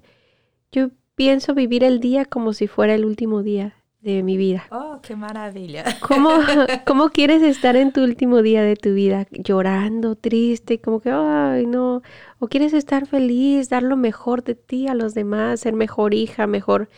[0.71, 4.65] yo pienso vivir el día como si fuera el último día de mi vida.
[4.69, 5.85] Oh, qué maravilla.
[6.01, 6.29] ¿Cómo,
[6.85, 9.25] ¿Cómo quieres estar en tu último día de tu vida?
[9.31, 12.01] Llorando, triste, como que, ay, no.
[12.39, 16.47] O quieres estar feliz, dar lo mejor de ti a los demás, ser mejor hija,
[16.47, 16.89] mejor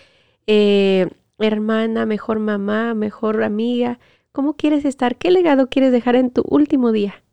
[0.47, 3.99] eh, hermana, mejor mamá, mejor amiga.
[4.31, 5.17] ¿Cómo quieres estar?
[5.17, 7.24] ¿Qué legado quieres dejar en tu último día?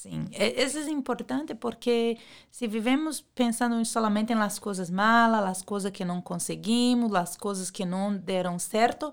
[0.00, 2.16] Sim, isso é importante porque
[2.50, 7.84] se vivemos pensando solamente nas coisas malas, as coisas que não conseguimos, as coisas que
[7.84, 9.12] não deram certo,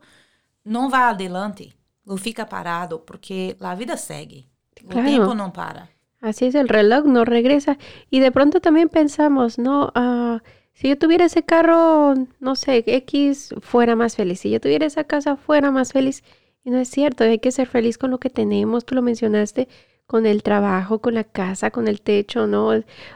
[0.64, 4.48] não vai adelante, não fica parado, porque a vida segue,
[4.80, 5.02] claro.
[5.02, 5.90] o tempo não para.
[6.22, 7.78] Así es, el reloj no regresa.
[8.10, 10.40] Y de pronto también pensamos, no, uh,
[10.72, 14.40] si yo tuviera ese carro, no sé, X, fuera más feliz.
[14.40, 16.24] Si yo tuviera esa casa, fuera más feliz.
[16.64, 18.86] Y no es cierto, hay que ser feliz con lo que tenemos.
[18.86, 19.68] Tú lo mencionaste,
[20.08, 22.70] con el trabajo, con la casa, con el techo, ¿no?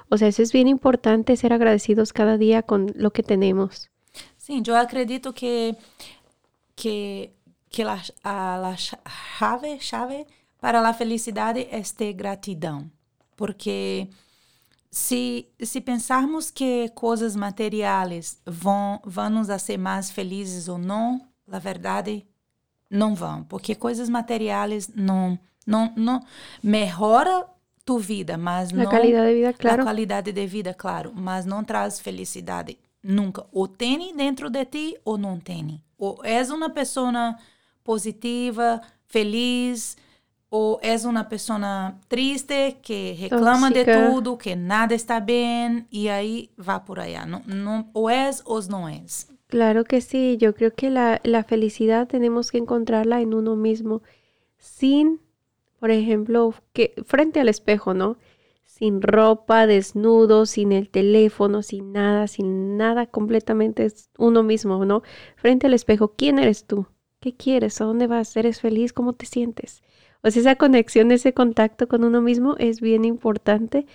[0.09, 3.89] O sea, eso es bien importante, ser agradecidos cada día con lo que tenemos.
[4.37, 5.75] Sim, eu acredito que,
[6.75, 7.31] que
[7.71, 10.27] que a, a, a chave, chave
[10.59, 12.91] para a felicidade é ter gratidão.
[13.35, 14.09] Porque
[14.91, 21.57] se, se pensarmos que coisas materiais vão, vão nos fazer mais felizes ou não, na
[21.57, 22.27] verdade,
[22.89, 23.43] não vão.
[23.45, 26.21] Porque coisas materiais não, não, não
[26.63, 27.45] melhora
[27.85, 28.85] tu vida, mas a não...
[28.85, 29.81] qualidade de vida, claro.
[29.81, 31.11] A qualidade de vida, claro.
[31.15, 33.45] Mas não traz felicidade nunca.
[33.51, 35.81] Ou tem dentro de ti ou não tem.
[35.97, 37.35] Ou és uma pessoa
[37.83, 39.97] positiva, feliz,
[40.49, 43.99] ou és uma pessoa triste que reclama Tóxica.
[43.99, 47.25] de tudo, que nada está bem, e aí va por allá.
[47.25, 49.27] No, no, o es o no es.
[49.47, 54.01] Claro que sí, yo creo que la, la felicidad tenemos que encontrarla en uno mismo,
[54.57, 55.19] sin,
[55.81, 58.19] por ejemplo, que frente al espejo, ¿no?
[58.63, 65.01] Sin ropa, desnudo, sin el teléfono, sin nada, sin nada, completamente es uno mismo, ¿no?
[65.37, 66.85] Frente al espejo, ¿quién eres tú?
[67.19, 67.81] ¿Qué quieres?
[67.81, 68.37] ¿A dónde vas?
[68.37, 68.93] ¿Eres feliz?
[68.93, 69.81] ¿Cómo te sientes?
[70.21, 73.87] O sea, esa conexión, ese contacto con uno mismo es bien importante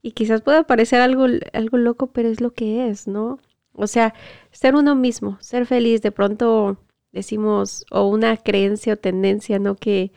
[0.00, 3.40] y quizás pueda parecer algo, algo loco, pero es lo que es, ¿no?
[3.72, 4.14] O sea,
[4.52, 6.78] ser uno mismo, ser feliz, de pronto
[7.10, 9.74] decimos, o una creencia o tendencia, ¿no?
[9.74, 10.12] Que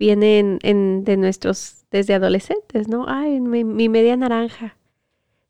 [0.00, 3.04] viene en, de nuestros, desde adolescentes, ¿no?
[3.06, 4.76] Ay, mi, media naranja.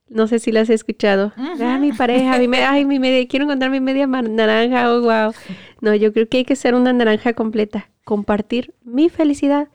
[0.09, 1.33] No sé si la has escuchado.
[1.37, 5.33] Ah, mi pareja, mi ay, mi media, quiero encontrar mi media naranja, oh, wow.
[5.81, 9.69] No, yo creo que hay que ser una naranja completa compartir mi felicidad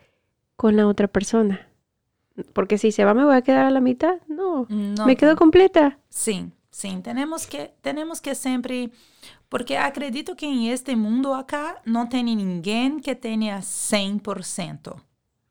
[0.57, 1.69] con la otra persona.
[2.51, 4.17] Porque si se va, me voy a quedar a la mitad.
[4.27, 5.99] No, me quedo completa.
[6.09, 8.89] Sí, sí, tenemos que, tenemos que siempre,
[9.55, 15.01] porque acredito que en este mundo acá no tiene ninguém que tenga 100%.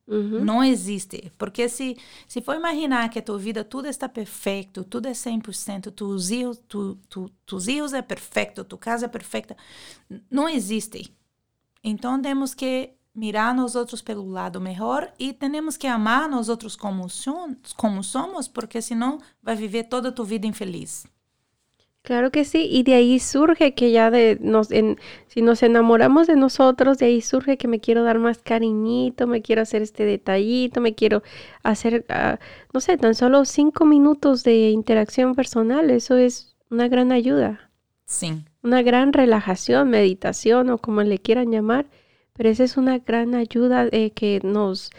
[0.06, 1.32] Não existe.
[1.38, 1.96] Porque se,
[2.28, 6.60] se for imaginar que a tua vida tudo está perfeito, tudo é 100%, tus hijos,
[6.68, 9.56] tu, tu, tus é perfeito, tua casa é perfeita,
[10.30, 11.10] não existe.
[11.82, 16.76] Então temos que mirar nós outros pelo lado melhor e temos que amar nós outros
[16.76, 17.06] como,
[17.74, 21.06] como somos, porque senão vai viver toda a tua vida infeliz.
[22.04, 26.28] Claro que sí, y de ahí surge que ya de nos, en, si nos enamoramos
[26.28, 30.04] de nosotros, de ahí surge que me quiero dar más cariñito, me quiero hacer este
[30.04, 31.22] detallito, me quiero
[31.62, 32.36] hacer, uh,
[32.72, 37.70] no sé, tan solo cinco minutos de interacción personal, eso es una gran ayuda.
[38.04, 41.86] Sí una gran relajación, meditación o como le quieran llamar,
[42.32, 44.90] pero esa es una gran ayuda de que nos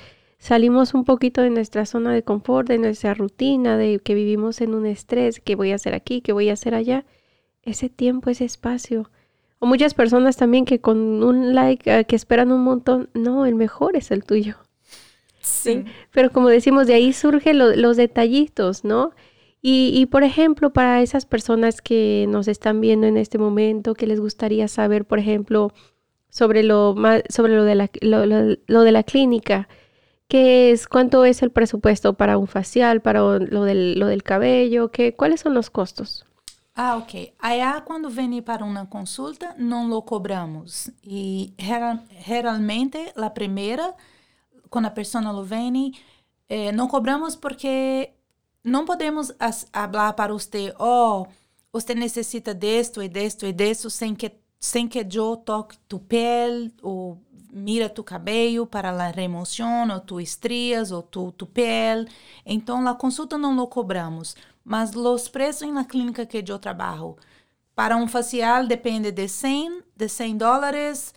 [0.46, 4.76] salimos un poquito de nuestra zona de confort, de nuestra rutina, de que vivimos en
[4.76, 7.04] un estrés, que voy a hacer aquí, que voy a hacer allá.
[7.64, 9.10] Ese tiempo, ese espacio.
[9.58, 13.56] O muchas personas también que con un like, eh, que esperan un montón, no, el
[13.56, 14.58] mejor es el tuyo.
[15.42, 15.84] Sí.
[16.12, 19.14] Pero como decimos, de ahí surgen los detallitos, ¿no?
[19.68, 24.20] Y, por ejemplo, para esas personas que nos están viendo en este momento, que les
[24.20, 25.74] gustaría saber, por ejemplo,
[26.30, 26.96] sobre lo,
[27.30, 29.68] sobre lo, de, la, lo, de la clínica,
[30.28, 34.92] ¿qué es, cuánto es el presupuesto para un facial, para lo del, lo del cabello?
[34.92, 36.26] ¿qué, ¿Cuáles son los costos?
[36.76, 37.34] Ah, ok.
[37.40, 40.92] Allá cuando vem para una consulta, no lo cobramos.
[41.02, 43.96] Y generalmente, la primera,
[44.70, 45.94] cuando la persona lo viene,
[46.50, 48.14] eh, no cobramos porque
[48.64, 49.34] não podemos
[49.72, 51.28] falar para você, oh,
[51.72, 56.74] você necessita disto e disto e disto sem que sem que eu toque tu pele
[56.82, 57.22] ou
[57.56, 62.06] mira tu cabelo para a remoção ou tu estrias ou tu, tu pele.
[62.46, 67.16] Então, a consulta não lo cobramos, mas os preços na clínica que eu trabalho,
[67.74, 71.14] para um facial depende de 100, de 100 dólares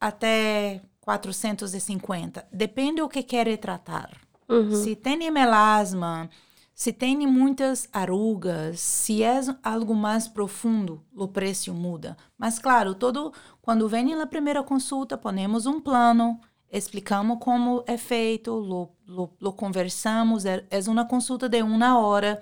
[0.00, 2.46] até 450.
[2.50, 4.10] Depende o que quer tratar.
[4.48, 4.74] Uhum.
[4.74, 6.30] Se tem melasma,
[6.74, 12.16] se tem muitas arrugas, se é algo mais profundo, o preço muda.
[12.38, 18.52] Mas claro, todo quando vem na primeira consulta, ponemos um plano, explicamos como é feito,
[18.52, 22.40] lo, lo, lo conversamos, é, é uma consulta de uma hora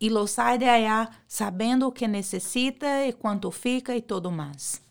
[0.00, 4.82] e lo sai de allá sabendo o que necessita e quanto fica e tudo mais.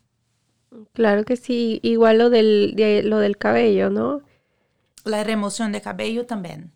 [0.93, 4.21] Claro que sí, igual lo del, de, lo del cabello, ¿no?
[5.05, 6.71] La remoción de cabello también.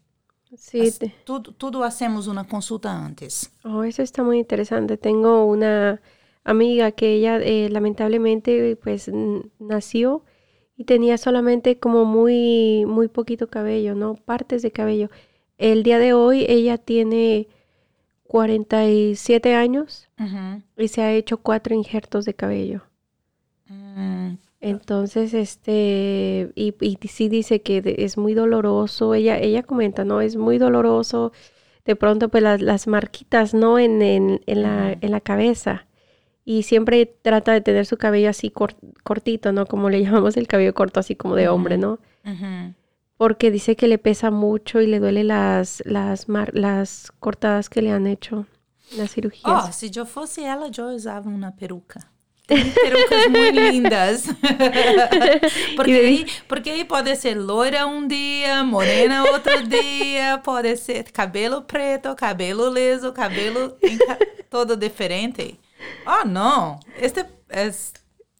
[0.58, 0.92] Sí.
[1.24, 3.52] Todo, hacemos una consulta antes.
[3.64, 4.98] Oh, eso está muy interesante.
[4.98, 6.02] Tengo una
[6.44, 9.10] amiga que ella eh, lamentablemente pues
[9.60, 10.24] nació
[10.76, 14.16] y tenía solamente como muy, muy poquito cabello, ¿no?
[14.16, 15.10] Partes de cabello.
[15.58, 17.48] El día de hoy ella tiene
[18.24, 20.10] 47 años
[20.78, 22.82] y se ha hecho cuatro injertos de cabello.
[23.68, 30.22] Mm, entonces, este, y, y sí dice que es muy doloroso, ella, ella comenta, ¿no?
[30.22, 31.32] Es muy doloroso,
[31.86, 33.80] de pronto pues las, las marquitas, ¿no?
[33.80, 35.88] En, en, en, la, en la cabeza.
[36.46, 39.66] y siempre trata de tener su cabello así cor- cortito, ¿no?
[39.66, 42.00] Como le llamamos el cabello corto, así como de hombre, ¿no?
[43.18, 47.82] Porque dice que le pesa mucho y le duele las, las, mar- las cortadas que
[47.84, 48.48] le han hecho,
[48.98, 49.70] las cirugías.
[49.70, 52.00] Ó, se eu fosse ela, eu usava uma peruca.
[52.74, 54.24] Perucas muito lindas.
[55.76, 61.62] porque, aí, porque aí pode ser loira um dia, morena outro dia, pode ser cabelo
[61.62, 65.60] preto, cabelo liso, cabelo enca- todo diferente.
[66.06, 66.80] Oh, não.
[67.00, 67.72] Este é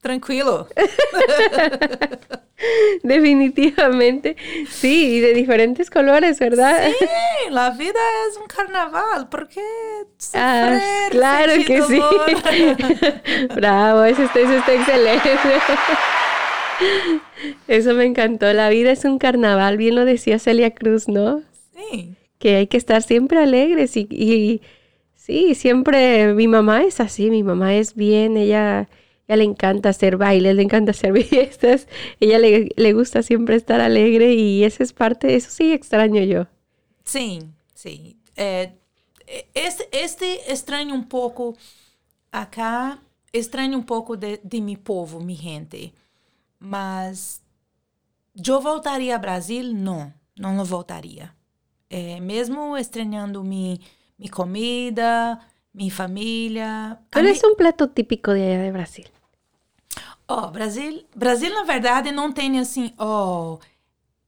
[0.02, 0.68] tranquilo.
[3.04, 4.36] Definitivamente,
[4.70, 6.90] sí, y de diferentes colores, ¿verdad?
[7.00, 7.06] Sí,
[7.50, 8.00] la vida
[8.30, 9.30] es un carnaval.
[9.30, 9.62] ¿Por qué
[10.36, 10.80] Ah,
[11.10, 12.00] claro que sí.
[13.56, 15.30] Bravo, eso está, eso está excelente.
[17.68, 18.52] Eso me encantó.
[18.54, 21.44] La vida es un carnaval, bien lo decía Celia Cruz, ¿no?
[21.76, 22.16] sí.
[22.40, 24.62] Que hay que estar siempre alegres y, y
[25.14, 28.90] sí, siempre mi mamá es así, mi mamá es bien, ella,
[29.32, 31.88] ella le encanta hacer bailes, le encanta hacer fiestas,
[32.20, 36.48] ella le, le gusta siempre estar alegre y esa es parte, eso sí extraño yo.
[37.06, 38.18] Sim, sim.
[38.36, 38.72] É,
[39.54, 41.56] este, este estranho um pouco
[42.32, 43.00] acá,
[43.34, 45.94] estranho um pouco de, de mi povo, mi gente.
[46.60, 47.42] Mas
[48.48, 49.74] eu voltaria ao Brasil?
[49.74, 51.34] Não, não voltaria.
[51.90, 53.82] É, mesmo estranhando mi,
[54.18, 55.40] mi comida,
[55.74, 56.94] mi família.
[56.94, 59.06] a ¿Cuál mi- es un plato típico de allá de Brasil?
[60.32, 63.58] Ó, Brasil, Brasil na verdade não tem assim, ó,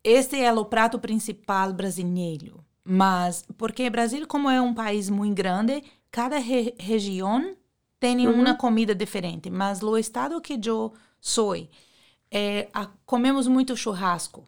[0.04, 2.64] este é o prato principal brasileiro.
[2.84, 5.82] Mas porque Brasil como é um país muito grande,
[6.12, 7.56] cada re- região
[8.00, 9.50] tem uma comida diferente.
[9.50, 11.56] Mas no estado que eu sou,
[12.30, 14.48] é, a- comemos muito churrasco.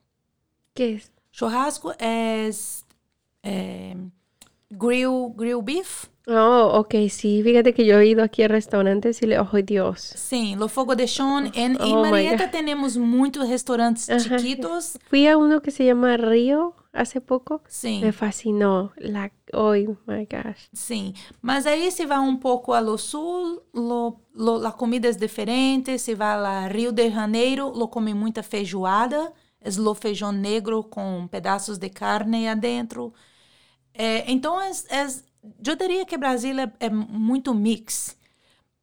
[0.74, 1.12] ¿Qué es?
[1.32, 2.50] Churrasco é,
[3.44, 3.96] é
[4.70, 6.10] grill, grill beef.
[6.28, 10.02] Oh, ok, sí, fíjate que yo he ido aquí a restaurantes y le, oh Dios.
[10.02, 11.06] Sim, lo fogo de.
[11.54, 12.52] Em, em Oh my Marieta God.
[12.52, 14.40] temos muitos restaurantes Ajá.
[14.40, 14.98] chiquitos.
[15.08, 17.62] Fui a uno que se llama Río hace poco.
[17.68, 18.02] Sim.
[18.02, 18.92] Me fascinó.
[18.98, 19.74] La, oh
[20.08, 20.68] my gosh.
[20.74, 21.14] Sim,
[21.44, 26.00] mas aí se vai um pouco ao sul, lo, lo, a comida é diferente.
[26.00, 31.28] Se vai lá Rio de Janeiro, lo come muita feijoada, é o feijão negro com
[31.28, 33.14] pedaços de carne adentro.
[33.98, 35.08] É, então, é, é,
[35.66, 38.18] eu diria que Brasil é, muito mix.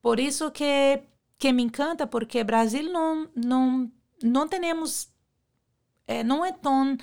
[0.01, 1.03] Por isso que,
[1.39, 3.91] que me encanta, porque Brasil não, não,
[4.23, 5.09] não temos,
[6.07, 6.97] é, não é tão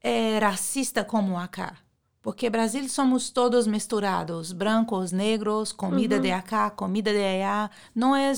[0.00, 1.76] é, racista como acá.
[2.22, 7.70] Porque Brasil somos todos misturados, brancos, negros, comida de acá, comida de allá.
[7.94, 8.32] Não é,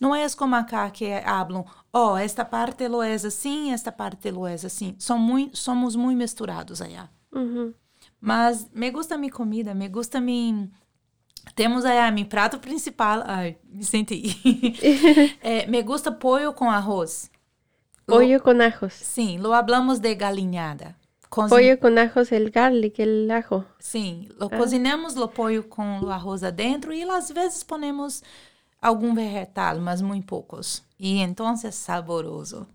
[0.00, 4.46] não é como acá que hablam, oh, esta parte lo é assim, esta parte lo
[4.46, 4.94] é assim.
[4.98, 7.08] Som muito, somos muito misturados allá.
[7.32, 7.74] Ujú.
[8.22, 10.70] Mas me gusta minha comida, me gusta mi...
[11.56, 13.24] Temos aí meu prato principal.
[13.26, 14.22] Ai, me senti.
[15.42, 17.28] É, me gusta pollo com arroz.
[18.06, 18.92] Lo- Pollo con ajos.
[18.94, 20.96] Sim, lo hablamos de galinhada.
[21.28, 23.64] Cozi- Pollo con ajos, el garlic, el ajo.
[23.80, 28.22] Sim, lo cozinhamos o pollo com o arroz adentro e às vezes ponemos
[28.80, 30.82] algum vegetal, mas muito poucos.
[30.98, 32.66] E então é saboroso.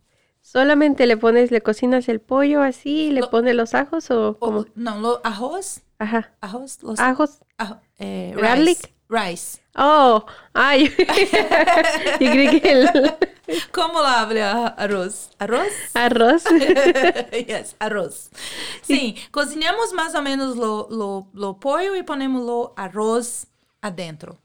[0.52, 4.30] Solamente le pones, le cocinas el pollo así y le Lo- pones los ajos o
[4.30, 4.66] O- como.
[4.76, 6.32] não, lo, arroz, Ajá.
[6.40, 7.40] arroz, los, Ajos.
[7.58, 8.94] ah, é, Garlic?
[9.10, 9.60] rice.
[9.76, 10.88] Oh, ay.
[12.20, 12.90] Yo creí que el
[13.74, 15.30] Como lá habla arroz?
[15.38, 15.72] Arroz?
[15.94, 16.44] arroz.
[17.48, 18.30] yes, arroz.
[18.84, 23.48] Sim, cozinhamos mais ou menos lo, lo, lo pollo e ponemos lo arroz
[23.82, 24.38] adentro.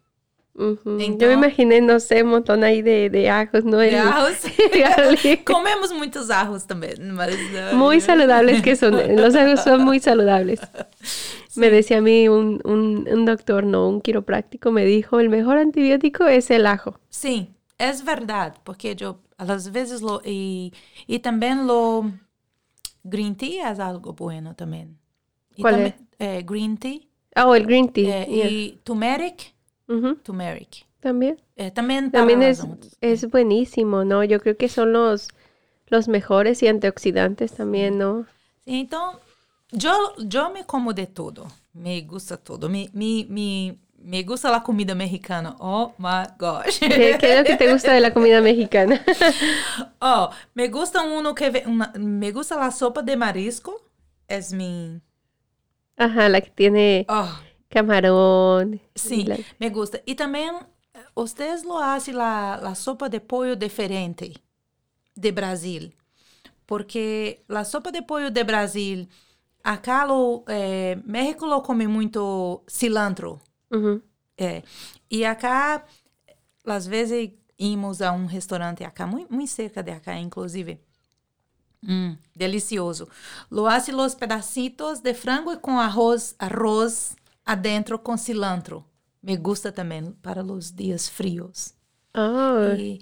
[0.54, 1.00] Uh -huh.
[1.00, 3.88] então, eu imaginei, não sei, um montão aí de, de arros, não é?
[3.88, 4.42] De arros.
[5.46, 10.60] Comemos muitos arros também, muy muito saludáveis que son eh, los ajos son muy saludables
[11.56, 15.58] Me decía a mí un, un, un, doctor, no, un quiropráctico, me dijo, el mejor
[15.58, 16.98] antibiótico es el ajo.
[17.10, 20.22] Sí, es verdad, porque yo a las veces lo...
[20.24, 20.72] Y,
[21.06, 22.10] y también lo...
[23.04, 24.98] Green tea es algo bueno también.
[25.60, 25.94] ¿Cuál es?
[26.18, 27.00] Eh, green tea.
[27.36, 28.22] Oh, el green tea.
[28.22, 29.54] Eh, y turmeric
[30.22, 30.86] Turmeric.
[31.00, 31.38] También.
[31.56, 31.72] Para
[32.10, 34.22] También las es, es buenísimo, ¿no?
[34.24, 35.28] Yo creo que son los,
[35.88, 38.26] los mejores y antioxidantes también, ¿no?
[38.64, 39.18] Sim, então,
[39.72, 41.46] eu, eu me como de tudo.
[41.74, 42.68] Me gusta tudo.
[42.68, 45.56] Me, me, me, me gusta a comida mexicana.
[45.58, 46.78] Oh my gosh.
[46.80, 49.04] ¿Qué, qué es lo que te gusta de la comida mexicana?
[50.00, 53.80] oh, me gusta uno que ve- una- me gusta la sopa de marisco.
[54.28, 55.00] Es mi
[55.96, 57.28] Ajá, la que tiene oh,
[57.72, 58.80] camarón.
[58.94, 60.00] sim, la- me gusta.
[60.06, 60.50] E também
[61.16, 64.34] vocês lo hacen la, la sopa de pollo diferente
[65.16, 65.92] de Brasil.
[66.66, 69.08] Porque la sopa de pollo de Brasil,
[69.62, 73.40] acá lo, eh, México lo come muito cilantro.
[73.70, 74.00] Ujú.
[74.38, 74.62] É.
[75.10, 75.84] E acá
[76.64, 80.78] às vezes íamos a um restaurante acá, muito, muito cerca de acá, inclusive.
[81.86, 83.08] Hum, delicioso.
[83.50, 88.84] Lo hace los pedacitos de frango com arroz, arroz adentro com cilantro.
[89.22, 91.74] Me gusta também para os dias frios.
[92.14, 93.00] Oh, Y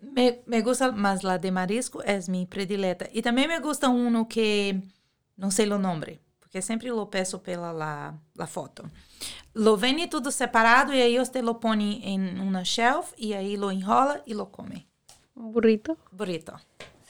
[0.00, 3.08] me, me gusta más la de marisco, es mi predileta.
[3.12, 4.80] Y también me gusta uno que
[5.36, 8.84] no sé lo nombre, porque sempre lo peço pela la, la foto.
[9.54, 13.70] Lo vende tudo separado y ahí usted lo pone en una shelf y ahí lo
[13.70, 14.86] enrola y lo come.
[15.34, 15.96] burrito.
[16.12, 16.52] Burrito.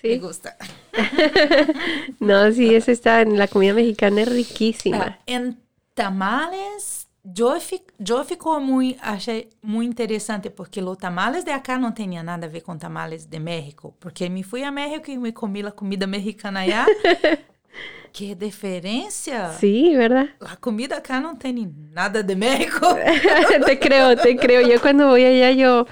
[0.03, 0.19] Me Sí.
[0.19, 0.57] gusta.
[2.21, 5.05] No, sí, ese está en la comida mexicana, es riquísima.
[5.05, 5.59] Ah, en
[5.97, 11.93] tamales, yo, fi, yo fico muy, achei muy interesante porque los tamales de acá no
[11.95, 15.33] tenía nada a ver con tamales de México, porque me fui a México y me
[15.33, 16.87] comí la comida mexicana allá.
[18.13, 19.53] ¡Qué diferencia!
[19.53, 20.27] Sí, ¿verdad?
[20.39, 22.97] La comida acá no tiene nada de México.
[23.67, 24.67] te creo, te creo.
[24.67, 25.87] Yo cuando voy allá, yo,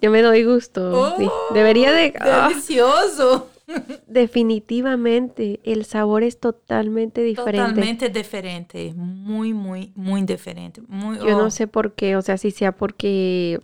[0.00, 0.80] yo me doy gusto.
[0.92, 2.14] Oh, Debería de...
[2.20, 3.50] ah, Delicioso.
[4.06, 7.68] definitivamente, el sabor es totalmente diferente.
[7.68, 8.92] Totalmente diferente.
[8.94, 10.82] Muy, muy, muy diferente.
[10.88, 13.60] Muy, Yo oh, no sé por qué, o sea, si sea porque,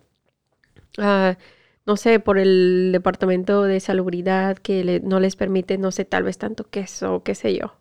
[0.99, 1.37] ah,
[1.87, 6.23] no sé, por el departamento de salubridad que le- no les permite, no sé, tal
[6.25, 7.73] vez tanto queso, qué sé yo.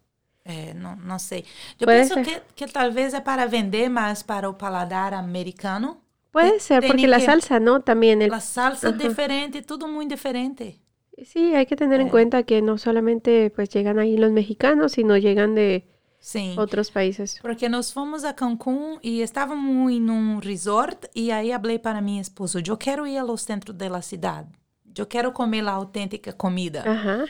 [0.43, 1.45] É, não, não sei.
[1.79, 2.23] Eu Puede penso ser.
[2.25, 6.01] que, que talvez é para vender mais para o paladar americano.
[6.31, 7.81] Puede ser, porque tiene la que- salsa, ¿no?
[7.81, 8.33] También el...
[8.33, 8.97] A salsa Ajá.
[8.97, 10.79] diferente, tudo muito diferente.
[11.25, 12.11] Sí, hay que tener en Eh.
[12.11, 15.87] cuenta que no solamente pues llegan ahí los mexicanos, sino llegan de
[16.19, 16.57] Sim.
[16.57, 17.39] otros países.
[17.41, 22.21] Porque nós fomos a Cancún e estávamos em um resort e aí falei para minha
[22.21, 24.49] esposa, eu quero ir ao centro da cidade.
[24.97, 26.83] Eu quero comer a autêntica comida.
[26.85, 27.25] Ajá.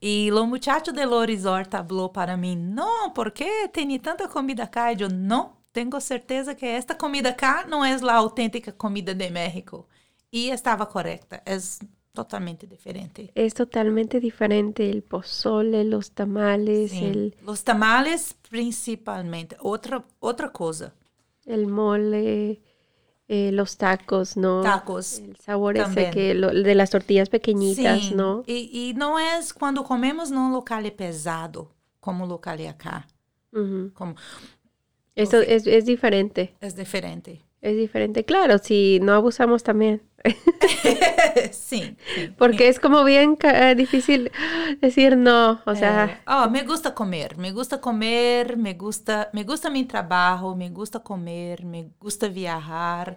[0.00, 4.92] E o muchacho do resort falou para mim, não, porque tem tanta comida cá?
[4.92, 9.30] E eu, não, tenho certeza que esta comida cá não é a autêntica comida de
[9.30, 9.86] México.
[10.30, 11.56] E estava correta, é
[12.22, 13.30] totalmente diferente.
[13.34, 17.04] Es totalmente diferente el pozole, los tamales, Sim.
[17.10, 19.56] el, Os tamales, principalmente.
[19.60, 20.92] Outra, outra coisa.
[21.46, 22.60] el mole,
[23.28, 24.60] eh, los tacos, ¿no?
[24.62, 25.18] Tacos.
[25.18, 26.10] El sabor ese También.
[26.12, 28.16] que lo- de las tortillas pequeñitas, Sim.
[28.16, 28.42] ¿no?
[28.46, 31.60] E, e não é quando comemos num local pesado,
[32.00, 33.06] como local acá.
[33.52, 33.90] Ujú.
[33.94, 34.14] Como,
[35.14, 37.40] Eso es, es diferente, é diferente.
[37.60, 38.24] Es diferente.
[38.24, 40.02] Claro, si no abusamos también,
[41.52, 41.96] sim.
[42.36, 44.30] porque es como bien eh, difícil
[44.80, 49.44] decir no, o sea, É, ó, me gusta comer, me gusta comer, me gusta, me
[49.44, 53.16] gusta mi trabalho, me gusta comer, me gusta viajar.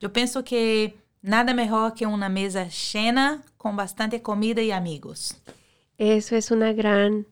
[0.00, 5.34] Eu penso que nada melhor que uma mesa cheia com bastante comida e amigos.
[5.98, 7.26] eso es una gran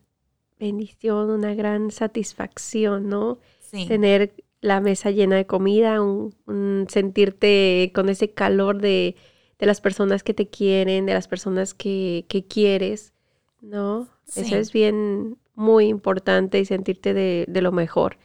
[0.59, 3.37] bendición, una gran satisfacción, ¿no?
[3.59, 4.31] Sim, tener
[4.65, 9.15] la mesa llena de comida, un, un sentirte con ese calor de,
[9.59, 13.13] de las personas que te quieren, de las personas que, que quieres,
[13.61, 14.09] ¿no?
[14.25, 14.41] Sí.
[14.41, 18.17] Eso es bien, muy importante y sentirte de, de lo mejor.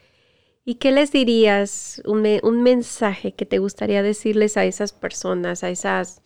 [0.64, 5.64] ¿Y qué les dirías, un, me- un mensaje que te gustaría decirles a esas personas,
[5.64, 6.22] a esas,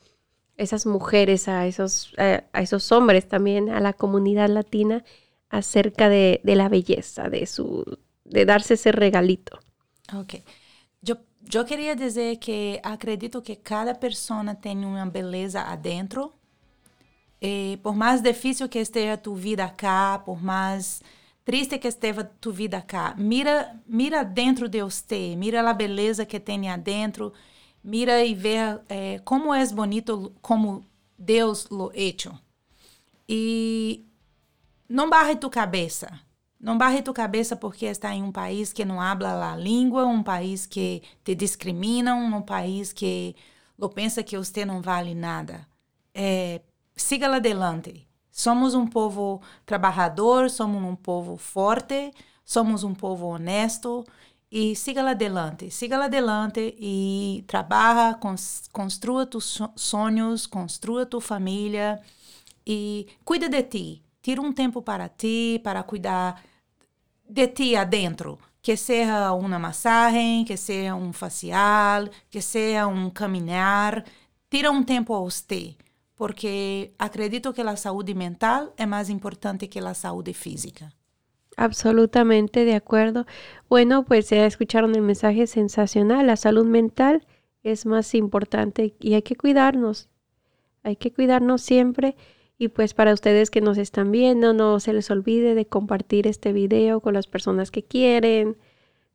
[0.57, 5.05] esas mujeres, a esos, a, a esos hombres también, a la comunidad latina,
[5.51, 9.61] acerca de, de la belleza, de su, de darse ese regalito?
[10.13, 10.43] Ok.
[11.07, 11.17] Eu,
[11.53, 16.33] eu queria dizer que acredito que cada pessoa tem uma beleza adentro.
[17.41, 21.03] E por mais difícil que esteja tu vida cá, por mais
[21.45, 26.41] triste que esteja tu vida cá, mira, mira dentro de você, mira a beleza que
[26.41, 27.35] tem adentro,
[27.83, 28.57] mira e vê
[28.89, 30.87] eh, como é bonito como
[31.19, 32.33] Deus lo hecho.
[33.29, 34.07] E
[34.89, 36.24] não barre tu cabeça.
[36.65, 40.23] Não barre tu cabeça porque está em um país que não habla a língua, um
[40.23, 43.37] país que te discrimina, um país que
[43.79, 45.69] lo pensa que você não vale nada.
[46.15, 46.63] É,
[46.97, 48.09] siga adelante.
[48.31, 52.11] Somos um povo trabalhador, somos um povo forte,
[52.47, 54.03] somos um povo honesto
[54.51, 55.71] e siga adelante.
[55.71, 62.01] Siga adelante e trabalha, cons- construa tus so- sonhos, construa tua família
[62.67, 64.03] e cuida de ti.
[64.23, 66.43] Tira um tempo para ti, para cuidar
[67.29, 68.39] de ti adentro.
[68.63, 74.05] Que seja uma massagem, que seja um facial, que seja um caminhar.
[74.49, 75.77] Tira um tempo a você,
[76.17, 80.93] porque acredito que a saúde mental é mais importante que a saúde física.
[81.57, 83.27] Absolutamente de acuerdo.
[83.69, 86.27] Bueno, pues ya escucharon el mensaje sensacional.
[86.27, 87.27] La salud mental
[87.63, 90.09] es más importante y hay que cuidarnos.
[90.83, 92.17] Hay que cuidarnos siempre.
[92.57, 96.53] Y pues para ustedes que nos están viendo, no se les olvide de compartir este
[96.53, 98.57] video con las personas que quieren,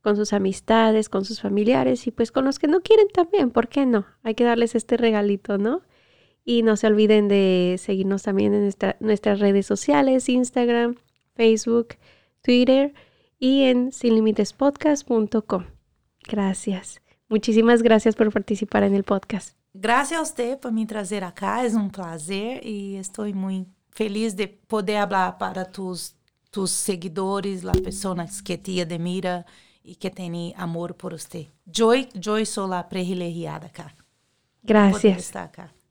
[0.02, 3.68] con sus amistades, con sus familiares y pues con los que no quieren también, ¿por
[3.68, 4.06] qué no?
[4.24, 5.82] Hay que darles este regalito, ¿no?
[6.46, 10.96] Y no se olviden de seguirnos también en nuestras redes sociales, Instagram,
[11.36, 11.96] Facebook,
[12.42, 12.94] Twitter
[13.38, 15.66] y en sinlimitespodcast.com.
[16.28, 17.02] Gracias.
[17.28, 19.59] Muchísimas gracias por participar en el podcast.
[19.74, 24.48] Gracias a usted por me trazer acá, es un placer y estoy muy feliz de
[24.48, 26.16] poder hablar para tus,
[26.50, 29.46] tus seguidores, las personas que te admiran
[29.84, 31.48] y que tienen amor por usted.
[31.66, 33.96] Yo, yo soy la privilegiada acá.
[34.64, 35.32] Gracias.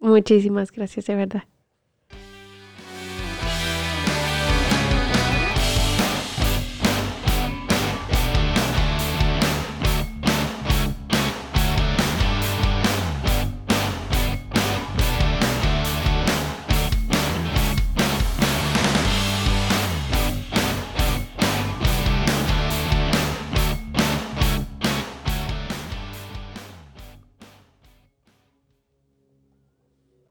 [0.01, 1.45] Muchísimas gracias, de verdad.